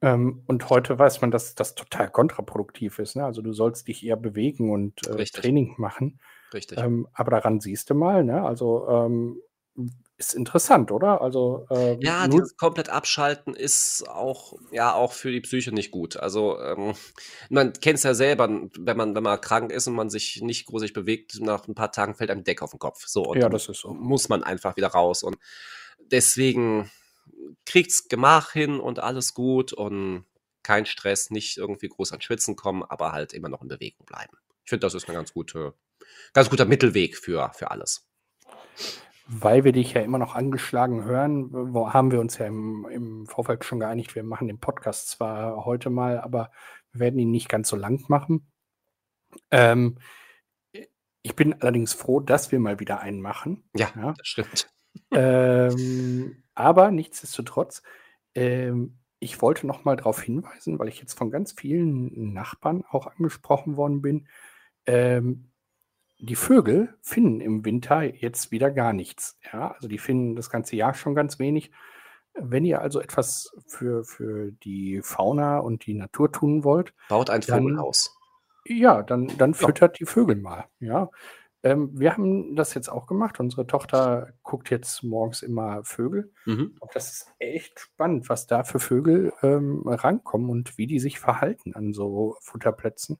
Ähm, 0.00 0.42
und 0.46 0.70
heute 0.70 0.98
weiß 0.98 1.20
man, 1.20 1.30
dass 1.30 1.54
das 1.54 1.74
total 1.74 2.10
kontraproduktiv 2.10 2.98
ist. 3.00 3.16
Ne? 3.16 3.24
Also 3.24 3.42
du 3.42 3.52
sollst 3.52 3.88
dich 3.88 4.06
eher 4.06 4.16
bewegen 4.16 4.70
und 4.70 5.06
äh, 5.08 5.24
Training 5.24 5.74
machen. 5.78 6.20
Richtig. 6.54 6.78
Ähm, 6.78 7.08
aber 7.12 7.32
daran 7.32 7.60
siehst 7.60 7.90
du 7.90 7.94
mal, 7.94 8.24
ne? 8.24 8.42
also 8.42 8.88
ähm, 8.88 9.40
ist 10.18 10.34
interessant, 10.34 10.90
oder? 10.90 11.22
Also 11.22 11.66
äh, 11.70 11.96
ja, 12.00 12.26
dieses 12.26 12.56
komplett 12.56 12.88
abschalten 12.88 13.54
ist 13.54 14.08
auch 14.08 14.54
ja 14.72 14.92
auch 14.92 15.12
für 15.12 15.30
die 15.30 15.40
Psyche 15.40 15.72
nicht 15.72 15.92
gut. 15.92 16.16
Also 16.16 16.60
ähm, 16.60 16.94
man 17.50 17.72
kennt 17.72 17.98
es 17.98 18.02
ja 18.02 18.14
selber, 18.14 18.48
wenn 18.48 18.96
man 18.96 19.14
wenn 19.14 19.22
man 19.22 19.40
krank 19.40 19.70
ist 19.70 19.86
und 19.86 19.94
man 19.94 20.10
sich 20.10 20.42
nicht 20.42 20.66
großig 20.66 20.92
bewegt, 20.92 21.40
nach 21.40 21.68
ein 21.68 21.76
paar 21.76 21.92
Tagen 21.92 22.16
fällt 22.16 22.30
einem 22.30 22.42
Deck 22.42 22.62
auf 22.62 22.72
den 22.72 22.80
Kopf. 22.80 23.06
So 23.06 23.32
ja, 23.36 23.48
das 23.48 23.68
ist 23.68 23.80
so. 23.80 23.94
Muss 23.94 24.28
man 24.28 24.42
einfach 24.42 24.76
wieder 24.76 24.88
raus 24.88 25.22
und 25.22 25.38
deswegen 25.98 26.90
kriegt's 27.64 28.08
Gemach 28.08 28.50
hin 28.50 28.80
und 28.80 28.98
alles 28.98 29.34
gut 29.34 29.72
und 29.72 30.26
kein 30.64 30.84
Stress, 30.84 31.30
nicht 31.30 31.58
irgendwie 31.58 31.88
groß 31.88 32.12
an 32.12 32.20
Schwitzen 32.20 32.56
kommen, 32.56 32.82
aber 32.82 33.12
halt 33.12 33.32
immer 33.34 33.48
noch 33.48 33.62
in 33.62 33.68
Bewegung 33.68 34.04
bleiben. 34.04 34.36
Ich 34.64 34.70
finde, 34.70 34.84
das 34.84 34.94
ist 34.94 35.08
ein 35.08 35.14
ganz 35.14 35.32
gute, 35.32 35.74
ganz 36.32 36.50
guter 36.50 36.64
Mittelweg 36.64 37.16
für 37.16 37.52
für 37.54 37.70
alles 37.70 38.07
weil 39.28 39.62
wir 39.64 39.72
dich 39.72 39.92
ja 39.92 40.00
immer 40.00 40.18
noch 40.18 40.34
angeschlagen 40.34 41.04
hören, 41.04 41.48
wo 41.74 41.92
haben 41.92 42.10
wir 42.10 42.18
uns 42.18 42.38
ja 42.38 42.46
im, 42.46 42.88
im 42.90 43.26
Vorfeld 43.26 43.62
schon 43.64 43.78
geeinigt, 43.78 44.14
wir 44.14 44.22
machen 44.22 44.48
den 44.48 44.58
Podcast 44.58 45.10
zwar 45.10 45.66
heute 45.66 45.90
mal, 45.90 46.18
aber 46.18 46.50
wir 46.92 47.00
werden 47.00 47.20
ihn 47.20 47.30
nicht 47.30 47.50
ganz 47.50 47.68
so 47.68 47.76
lang 47.76 48.02
machen. 48.08 48.50
Ähm, 49.50 49.98
ich 51.20 51.36
bin 51.36 51.60
allerdings 51.60 51.92
froh, 51.92 52.20
dass 52.20 52.52
wir 52.52 52.58
mal 52.58 52.80
wieder 52.80 53.00
einen 53.00 53.20
machen. 53.20 53.68
Ja, 53.76 53.90
ja. 53.94 54.14
das 54.16 54.26
stimmt. 54.26 54.70
Ähm, 55.10 56.42
aber 56.54 56.90
nichtsdestotrotz, 56.90 57.82
ähm, 58.34 58.98
ich 59.18 59.42
wollte 59.42 59.66
noch 59.66 59.84
mal 59.84 59.96
darauf 59.96 60.22
hinweisen, 60.22 60.78
weil 60.78 60.88
ich 60.88 61.00
jetzt 61.00 61.18
von 61.18 61.30
ganz 61.30 61.52
vielen 61.52 62.32
Nachbarn 62.32 62.82
auch 62.88 63.06
angesprochen 63.06 63.76
worden 63.76 64.00
bin. 64.00 64.28
Ähm, 64.86 65.50
die 66.18 66.36
Vögel 66.36 66.94
finden 67.00 67.40
im 67.40 67.64
Winter 67.64 68.02
jetzt 68.02 68.50
wieder 68.50 68.70
gar 68.70 68.92
nichts. 68.92 69.38
Ja, 69.52 69.72
also 69.72 69.88
die 69.88 69.98
finden 69.98 70.34
das 70.34 70.50
ganze 70.50 70.76
Jahr 70.76 70.94
schon 70.94 71.14
ganz 71.14 71.38
wenig. 71.38 71.70
Wenn 72.34 72.64
ihr 72.64 72.80
also 72.80 73.00
etwas 73.00 73.52
für, 73.66 74.04
für 74.04 74.52
die 74.52 75.00
Fauna 75.02 75.58
und 75.58 75.86
die 75.86 75.94
Natur 75.94 76.30
tun 76.30 76.64
wollt, 76.64 76.92
baut 77.08 77.30
ein 77.30 77.42
Vogelhaus. 77.42 78.16
Ja, 78.64 79.02
dann, 79.02 79.28
dann 79.38 79.54
füttert 79.54 79.98
ja. 79.98 79.98
die 80.00 80.10
Vögel 80.10 80.36
mal. 80.36 80.66
Ja. 80.78 81.10
Ähm, 81.62 81.90
wir 81.98 82.12
haben 82.12 82.54
das 82.54 82.74
jetzt 82.74 82.88
auch 82.88 83.06
gemacht. 83.06 83.40
Unsere 83.40 83.66
Tochter 83.66 84.32
guckt 84.42 84.70
jetzt 84.70 85.02
morgens 85.02 85.42
immer 85.42 85.82
Vögel. 85.84 86.32
Mhm. 86.44 86.76
Das 86.94 87.10
ist 87.10 87.32
echt 87.38 87.80
spannend, 87.80 88.28
was 88.28 88.46
da 88.46 88.62
für 88.62 88.78
Vögel 88.78 89.32
ähm, 89.42 89.82
rankommen 89.84 90.50
und 90.50 90.78
wie 90.78 90.86
die 90.86 91.00
sich 91.00 91.18
verhalten 91.18 91.74
an 91.74 91.92
so 91.92 92.36
Futterplätzen. 92.40 93.18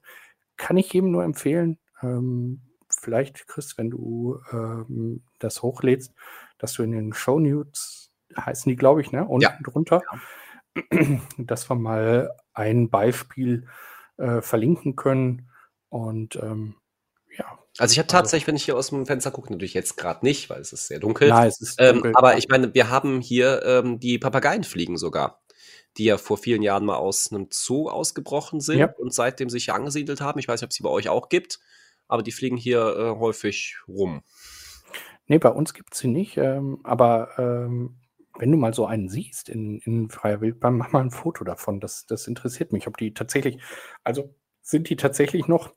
Kann 0.55 0.77
ich 0.77 0.93
jedem 0.93 1.11
nur 1.11 1.23
empfehlen. 1.23 1.79
Ähm, 2.01 2.61
vielleicht, 2.99 3.47
Chris, 3.47 3.77
wenn 3.77 3.89
du 3.89 4.39
ähm, 4.51 5.23
das 5.39 5.61
hochlädst, 5.61 6.13
dass 6.57 6.73
du 6.73 6.83
in 6.83 6.91
den 6.91 7.13
Show 7.13 7.39
Notes, 7.39 8.11
heißen 8.37 8.69
die, 8.69 8.75
glaube 8.75 9.01
ich, 9.01 9.11
ne? 9.11 9.25
Unten 9.25 9.43
ja. 9.43 9.57
drunter, 9.63 10.01
ja. 10.11 11.19
dass 11.37 11.69
wir 11.69 11.75
mal 11.75 12.31
ein 12.53 12.89
Beispiel 12.89 13.67
äh, 14.17 14.41
verlinken 14.41 14.95
können. 14.95 15.49
Und 15.89 16.35
ähm, 16.35 16.75
ja. 17.35 17.45
Also 17.77 17.93
ich 17.93 17.99
habe 17.99 18.07
also 18.07 18.17
tatsächlich, 18.17 18.47
wenn 18.47 18.55
ich 18.55 18.65
hier 18.65 18.77
aus 18.77 18.89
dem 18.89 19.05
Fenster 19.05 19.31
gucke, 19.31 19.51
natürlich 19.51 19.73
jetzt 19.73 19.97
gerade 19.97 20.25
nicht, 20.25 20.49
weil 20.49 20.61
es 20.61 20.73
ist 20.73 20.87
sehr 20.87 20.99
dunkel. 20.99 21.29
Nein, 21.29 21.47
es 21.47 21.61
ist 21.61 21.79
ähm, 21.79 21.95
dunkel. 21.95 22.09
Ähm, 22.11 22.15
aber 22.15 22.37
ich 22.37 22.49
meine, 22.49 22.73
wir 22.73 22.89
haben 22.89 23.21
hier 23.21 23.63
ähm, 23.63 23.99
die 23.99 24.19
Papageienfliegen 24.19 24.97
sogar, 24.97 25.41
die 25.97 26.05
ja 26.05 26.17
vor 26.17 26.37
vielen 26.37 26.61
Jahren 26.61 26.85
mal 26.85 26.97
aus 26.97 27.31
einem 27.31 27.47
Zoo 27.51 27.89
ausgebrochen 27.89 28.59
sind 28.59 28.79
ja. 28.79 28.93
und 28.97 29.13
seitdem 29.13 29.49
sich 29.49 29.65
hier 29.65 29.75
angesiedelt 29.75 30.21
haben. 30.21 30.39
Ich 30.39 30.47
weiß 30.47 30.61
nicht, 30.61 30.67
ob 30.67 30.71
es 30.71 30.75
sie 30.75 30.83
bei 30.83 30.89
euch 30.89 31.09
auch 31.09 31.29
gibt 31.29 31.59
aber 32.09 32.23
die 32.23 32.33
fliegen 32.33 32.57
hier 32.57 32.81
äh, 32.97 33.19
häufig 33.19 33.77
rum. 33.87 34.23
Nee, 35.27 35.37
bei 35.37 35.49
uns 35.49 35.73
gibt 35.73 35.93
es 35.93 35.99
sie 35.99 36.07
nicht, 36.07 36.35
ähm, 36.37 36.79
aber 36.83 37.29
ähm, 37.37 37.99
wenn 38.37 38.51
du 38.51 38.57
mal 38.57 38.73
so 38.73 38.85
einen 38.85 39.09
siehst 39.09 39.47
in, 39.47 39.79
in 39.79 40.09
freier 40.09 40.41
Wildbahn, 40.41 40.77
mach 40.77 40.91
mal 40.91 41.01
ein 41.01 41.11
Foto 41.11 41.43
davon. 41.43 41.79
Das, 41.79 42.05
das 42.05 42.27
interessiert 42.27 42.73
mich, 42.73 42.87
ob 42.87 42.97
die 42.97 43.13
tatsächlich, 43.13 43.61
also 44.03 44.33
sind 44.61 44.89
die 44.89 44.95
tatsächlich 44.95 45.47
noch 45.47 45.73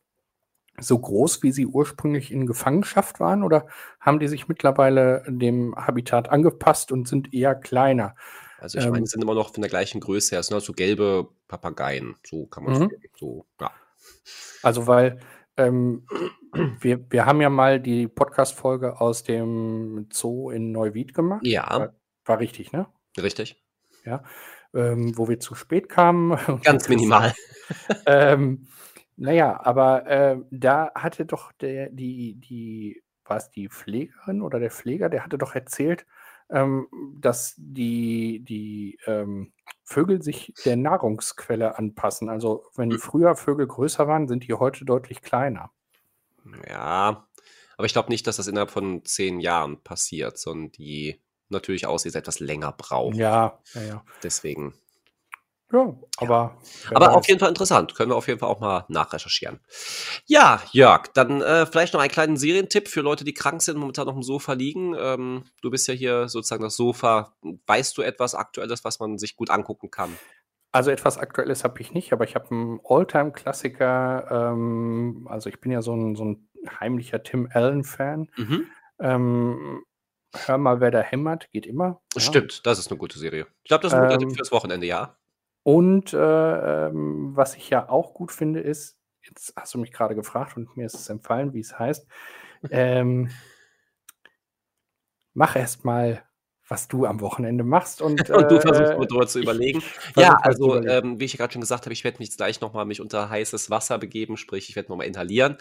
so 0.80 0.98
groß, 0.98 1.42
wie 1.42 1.52
sie 1.52 1.66
ursprünglich 1.66 2.32
in 2.32 2.46
Gefangenschaft 2.46 3.20
waren, 3.20 3.42
oder 3.42 3.66
haben 4.00 4.20
die 4.20 4.28
sich 4.28 4.48
mittlerweile 4.48 5.22
dem 5.28 5.74
Habitat 5.76 6.30
angepasst 6.30 6.92
und 6.92 7.06
sind 7.06 7.34
eher 7.34 7.54
kleiner? 7.54 8.14
Also 8.58 8.78
ich 8.78 8.84
ähm, 8.84 8.92
meine, 8.92 9.04
die 9.04 9.10
sind 9.10 9.22
immer 9.22 9.34
noch 9.34 9.52
von 9.52 9.60
der 9.60 9.70
gleichen 9.70 10.00
Größe 10.00 10.30
her. 10.30 10.40
Es 10.40 10.46
sind 10.46 10.54
halt 10.54 10.64
so 10.64 10.72
gelbe 10.72 11.28
Papageien, 11.48 12.14
so 12.24 12.46
kann 12.46 12.64
man 12.64 12.84
mhm. 12.84 12.90
so, 13.18 13.44
ja. 13.60 13.70
Also 14.62 14.86
weil 14.86 15.20
ähm, 15.56 16.06
wir, 16.80 17.10
wir 17.10 17.26
haben 17.26 17.40
ja 17.40 17.50
mal 17.50 17.80
die 17.80 18.08
Podcast-Folge 18.08 19.00
aus 19.00 19.22
dem 19.22 20.08
Zoo 20.12 20.50
in 20.50 20.72
Neuwied 20.72 21.14
gemacht. 21.14 21.44
Ja. 21.44 21.68
War, 21.70 21.94
war 22.24 22.38
richtig, 22.38 22.72
ne? 22.72 22.86
Richtig. 23.20 23.62
Ja. 24.04 24.22
Ähm, 24.74 25.16
wo 25.16 25.28
wir 25.28 25.38
zu 25.38 25.54
spät 25.54 25.88
kamen. 25.88 26.38
Ganz 26.64 26.88
minimal. 26.88 27.34
ähm, 28.06 28.66
naja, 29.16 29.60
aber 29.62 30.06
äh, 30.06 30.38
da 30.50 30.90
hatte 30.94 31.26
doch 31.26 31.52
der, 31.52 31.90
die, 31.90 32.34
die, 32.34 33.02
war 33.24 33.36
es 33.36 33.50
die 33.50 33.68
Pflegerin 33.68 34.40
oder 34.42 34.58
der 34.58 34.70
Pfleger, 34.70 35.08
der 35.08 35.24
hatte 35.24 35.38
doch 35.38 35.54
erzählt, 35.54 36.06
ähm, 36.50 36.88
dass 37.18 37.54
die, 37.56 38.40
die 38.44 38.98
ähm, 39.06 39.52
Vögel 39.84 40.22
sich 40.22 40.52
der 40.64 40.76
Nahrungsquelle 40.76 41.78
anpassen. 41.78 42.28
Also 42.28 42.64
wenn 42.74 42.92
früher 42.98 43.36
Vögel 43.36 43.66
größer 43.66 44.06
waren, 44.06 44.28
sind 44.28 44.46
die 44.46 44.54
heute 44.54 44.84
deutlich 44.84 45.22
kleiner. 45.22 45.70
Ja, 46.68 47.28
aber 47.76 47.86
ich 47.86 47.92
glaube 47.92 48.10
nicht, 48.10 48.26
dass 48.26 48.36
das 48.36 48.48
innerhalb 48.48 48.70
von 48.70 49.04
zehn 49.04 49.40
Jahren 49.40 49.82
passiert, 49.82 50.38
sondern 50.38 50.72
die 50.72 51.20
natürlich 51.48 51.86
aussieht, 51.86 52.14
etwas 52.14 52.40
länger 52.40 52.72
braucht. 52.72 53.16
Ja, 53.16 53.60
ja, 53.74 53.82
ja. 53.82 54.04
Deswegen. 54.22 54.74
Ja, 55.72 55.94
aber. 56.18 56.58
Ja. 56.90 56.96
Aber 56.96 57.16
auf 57.16 57.26
jeden 57.26 57.40
Fall 57.40 57.48
interessant. 57.48 57.94
Können 57.94 58.10
wir 58.10 58.16
auf 58.16 58.28
jeden 58.28 58.38
Fall 58.38 58.50
auch 58.50 58.60
mal 58.60 58.84
nachrecherchieren. 58.88 59.60
Ja, 60.26 60.62
Jörg, 60.72 61.08
dann 61.14 61.40
äh, 61.40 61.64
vielleicht 61.66 61.94
noch 61.94 62.00
einen 62.00 62.10
kleinen 62.10 62.36
Serientipp 62.36 62.88
für 62.88 63.00
Leute, 63.00 63.24
die 63.24 63.32
krank 63.32 63.62
sind, 63.62 63.78
momentan 63.78 64.06
noch 64.06 64.16
im 64.16 64.22
Sofa 64.22 64.52
liegen. 64.52 64.94
Ähm, 64.98 65.44
du 65.62 65.70
bist 65.70 65.88
ja 65.88 65.94
hier 65.94 66.28
sozusagen 66.28 66.62
das 66.62 66.76
Sofa. 66.76 67.34
Weißt 67.66 67.96
du 67.96 68.02
etwas 68.02 68.34
Aktuelles, 68.34 68.84
was 68.84 69.00
man 69.00 69.18
sich 69.18 69.34
gut 69.34 69.48
angucken 69.50 69.90
kann? 69.90 70.16
Also 70.72 70.90
etwas 70.90 71.18
Aktuelles 71.18 71.64
habe 71.64 71.80
ich 71.80 71.92
nicht, 71.92 72.12
aber 72.12 72.24
ich 72.24 72.34
habe 72.34 72.50
einen 72.50 72.80
Alltime-Klassiker. 72.84 74.52
Ähm, 74.52 75.26
also 75.30 75.48
ich 75.48 75.60
bin 75.60 75.72
ja 75.72 75.80
so 75.82 75.94
ein, 75.94 76.16
so 76.16 76.24
ein 76.24 76.48
heimlicher 76.80 77.22
Tim 77.22 77.48
Allen-Fan. 77.52 78.30
Mhm. 78.36 78.66
Ähm, 79.00 79.84
hör 80.34 80.58
mal, 80.58 80.80
wer 80.80 80.90
da 80.90 81.00
hämmert, 81.00 81.50
geht 81.50 81.66
immer. 81.66 82.00
Stimmt, 82.16 82.54
ja. 82.54 82.60
das 82.64 82.78
ist 82.78 82.90
eine 82.90 82.98
gute 82.98 83.18
Serie. 83.18 83.46
Ich 83.62 83.68
glaube, 83.68 83.82
das 83.82 83.92
ist 83.92 83.98
ein 83.98 84.04
guter 84.04 84.20
ähm, 84.20 84.28
Tipp 84.28 84.36
fürs 84.36 84.52
Wochenende, 84.52 84.86
ja. 84.86 85.16
Und 85.62 86.12
äh, 86.12 86.86
ähm, 86.88 87.36
was 87.36 87.56
ich 87.56 87.70
ja 87.70 87.88
auch 87.88 88.14
gut 88.14 88.32
finde, 88.32 88.60
ist, 88.60 88.98
jetzt 89.22 89.54
hast 89.56 89.74
du 89.74 89.78
mich 89.78 89.92
gerade 89.92 90.14
gefragt 90.14 90.56
und 90.56 90.76
mir 90.76 90.86
ist 90.86 90.94
es 90.94 91.08
empfallen, 91.08 91.52
wie 91.52 91.60
es 91.60 91.78
heißt. 91.78 92.06
ähm, 92.70 93.30
mach 95.34 95.56
erst 95.56 95.84
mal 95.84 96.24
was 96.68 96.88
du 96.88 97.06
am 97.06 97.20
Wochenende 97.20 97.64
machst. 97.64 98.02
Und, 98.02 98.30
und 98.30 98.50
du 98.50 98.60
versuchst 98.60 98.94
nur 98.94 99.06
drüber 99.06 99.26
zu 99.26 99.40
überlegen. 99.40 99.82
Ja, 100.16 100.36
also 100.40 100.82
ähm, 100.82 101.20
wie 101.20 101.24
ich 101.24 101.34
ja 101.34 101.38
gerade 101.38 101.52
schon 101.52 101.60
gesagt 101.60 101.84
habe, 101.84 101.92
ich 101.92 102.04
werde 102.04 102.18
mich 102.18 102.36
gleich 102.36 102.60
nochmal 102.60 102.84
mich 102.84 103.00
unter 103.00 103.28
heißes 103.28 103.70
Wasser 103.70 103.98
begeben, 103.98 104.36
sprich, 104.36 104.68
ich 104.68 104.76
werde 104.76 104.90
nochmal 104.90 105.06
inhalieren 105.06 105.56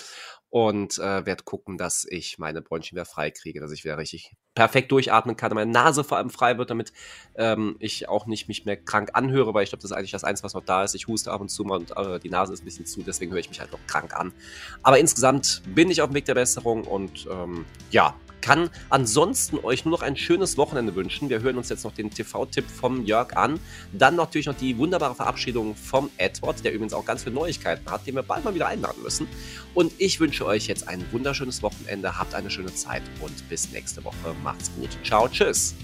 und 0.50 1.00
äh, 1.00 1.26
werde 1.26 1.44
gucken, 1.44 1.78
dass 1.78 2.06
ich 2.10 2.38
meine 2.38 2.62
Bronchien 2.62 2.98
wieder 2.98 3.06
frei 3.06 3.32
kriege, 3.32 3.62
dass 3.62 3.72
ich 3.72 3.86
wieder 3.86 3.98
richtig 3.98 4.36
perfekt 4.54 4.92
durchatmen 4.92 5.38
kann, 5.38 5.54
meine 5.54 5.72
Nase 5.72 6.04
vor 6.04 6.18
allem 6.18 6.30
frei 6.30 6.58
wird, 6.58 6.70
damit 6.70 6.92
ähm, 7.36 7.78
ich 7.80 8.10
auch 8.10 8.26
nicht 8.26 8.50
mich 8.50 8.66
mehr 8.66 8.76
krank 8.76 9.12
anhöre, 9.14 9.54
weil 9.54 9.64
ich 9.64 9.70
glaube, 9.70 9.82
das 9.82 9.92
ist 9.92 9.98
eigentlich 9.98 10.12
das 10.12 10.26
Einzige, 10.26 10.46
was 10.46 10.54
noch 10.54 10.66
da 10.66 10.84
ist. 10.84 10.94
Ich 10.94 11.08
huste 11.08 11.32
ab 11.32 11.40
und 11.40 11.48
zu 11.48 11.64
mal 11.64 11.78
und 11.80 11.96
äh, 11.96 12.20
die 12.20 12.30
Nase 12.30 12.52
ist 12.52 12.62
ein 12.62 12.66
bisschen 12.66 12.86
zu, 12.86 13.02
deswegen 13.02 13.32
höre 13.32 13.40
ich 13.40 13.50
mich 13.50 13.62
halt 13.62 13.72
noch 13.72 13.80
krank 13.88 14.14
an. 14.14 14.34
Aber 14.84 15.00
insgesamt 15.00 15.62
bin 15.74 15.90
ich 15.90 16.02
auf 16.02 16.10
dem 16.10 16.16
Weg 16.16 16.26
der 16.26 16.36
Besserung 16.36 16.84
und 16.84 17.28
ähm, 17.32 17.66
ja, 17.92 18.14
kann 18.41 18.69
ansonsten 18.89 19.60
euch 19.60 19.86
nur 19.86 19.91
noch 19.91 20.01
ein 20.01 20.17
schönes 20.17 20.58
Wochenende 20.58 20.95
wünschen. 20.95 21.30
Wir 21.30 21.41
hören 21.41 21.58
uns 21.58 21.69
jetzt 21.69 21.84
noch 21.84 21.93
den 21.93 22.10
TV-Tipp 22.10 22.65
vom 22.69 23.06
Jörg 23.06 23.36
an. 23.38 23.60
Dann 23.93 24.15
natürlich 24.15 24.47
noch 24.47 24.58
die 24.58 24.77
wunderbare 24.77 25.15
Verabschiedung 25.15 25.75
vom 25.75 26.10
Edward, 26.17 26.63
der 26.63 26.73
übrigens 26.73 26.93
auch 26.93 27.06
ganz 27.06 27.23
viele 27.23 27.36
Neuigkeiten 27.36 27.89
hat, 27.89 28.06
den 28.06 28.15
wir 28.15 28.23
bald 28.23 28.43
mal 28.43 28.54
wieder 28.54 28.67
einladen 28.67 29.01
müssen. 29.04 29.27
Und 29.73 29.93
ich 29.97 30.19
wünsche 30.19 30.45
euch 30.45 30.67
jetzt 30.67 30.88
ein 30.88 31.06
wunderschönes 31.12 31.63
Wochenende. 31.63 32.17
Habt 32.17 32.34
eine 32.34 32.49
schöne 32.49 32.73
Zeit 32.73 33.04
und 33.21 33.47
bis 33.49 33.71
nächste 33.71 34.04
Woche. 34.04 34.36
Macht's 34.43 34.71
gut. 34.75 34.89
Ciao, 35.04 35.27
tschüss. 35.27 35.75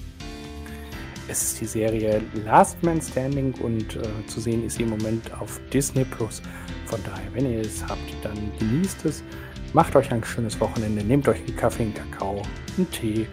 Es 1.30 1.44
ist 1.44 1.60
die 1.60 1.66
Serie 1.66 2.22
Last 2.46 2.82
Man 2.84 3.02
Standing 3.02 3.54
und 3.56 3.98
äh, 3.98 4.02
zu 4.28 4.40
sehen 4.40 4.64
ist 4.66 4.78
sie 4.78 4.84
im 4.84 4.90
Moment 4.92 5.30
auf 5.34 5.60
Disney 5.74 6.06
Plus. 6.06 6.42
Von 6.86 7.04
daher, 7.04 7.34
wenn 7.34 7.52
ihr 7.52 7.60
es 7.60 7.84
habt, 7.86 8.00
dann 8.24 8.38
genießt 8.60 9.04
es. 9.04 9.24
Macht 9.74 9.96
euch 9.96 10.12
ein 10.12 10.24
schönes 10.24 10.60
Wochenende, 10.60 11.04
nehmt 11.04 11.28
euch 11.28 11.40
einen 11.40 11.56
Kaffee, 11.56 11.84
einen 11.84 11.94
Kakao, 11.94 12.42
einen 12.78 12.90
Tee, 12.92 13.28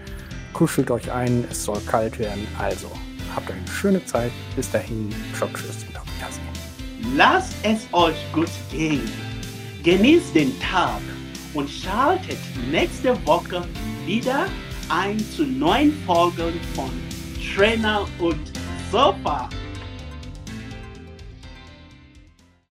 kuschelt 0.52 0.90
euch 0.90 1.10
ein, 1.10 1.44
es 1.50 1.64
soll 1.64 1.80
kalt 1.86 2.18
werden. 2.18 2.46
Also, 2.58 2.90
habt 3.34 3.50
eine 3.50 3.66
schöne 3.68 4.04
Zeit. 4.04 4.32
Bis 4.56 4.70
dahin, 4.70 5.10
ciao, 5.36 5.48
tschüss 5.54 5.84
und 5.88 5.96
auf 5.96 6.06
Wiedersehen. 6.16 7.16
Lasst 7.16 7.54
es 7.62 7.86
euch 7.92 8.16
gut 8.32 8.50
gehen. 8.70 9.08
Genießt 9.82 10.34
den 10.34 10.58
Tag 10.60 11.00
und 11.52 11.68
schaltet 11.68 12.38
nächste 12.70 13.14
Woche 13.26 13.62
wieder 14.06 14.46
ein 14.88 15.18
zu 15.18 15.44
neuen 15.44 15.92
Folgen 16.04 16.54
von 16.74 16.90
Trainer 17.54 18.06
und 18.18 18.40
Sofa. 18.90 19.48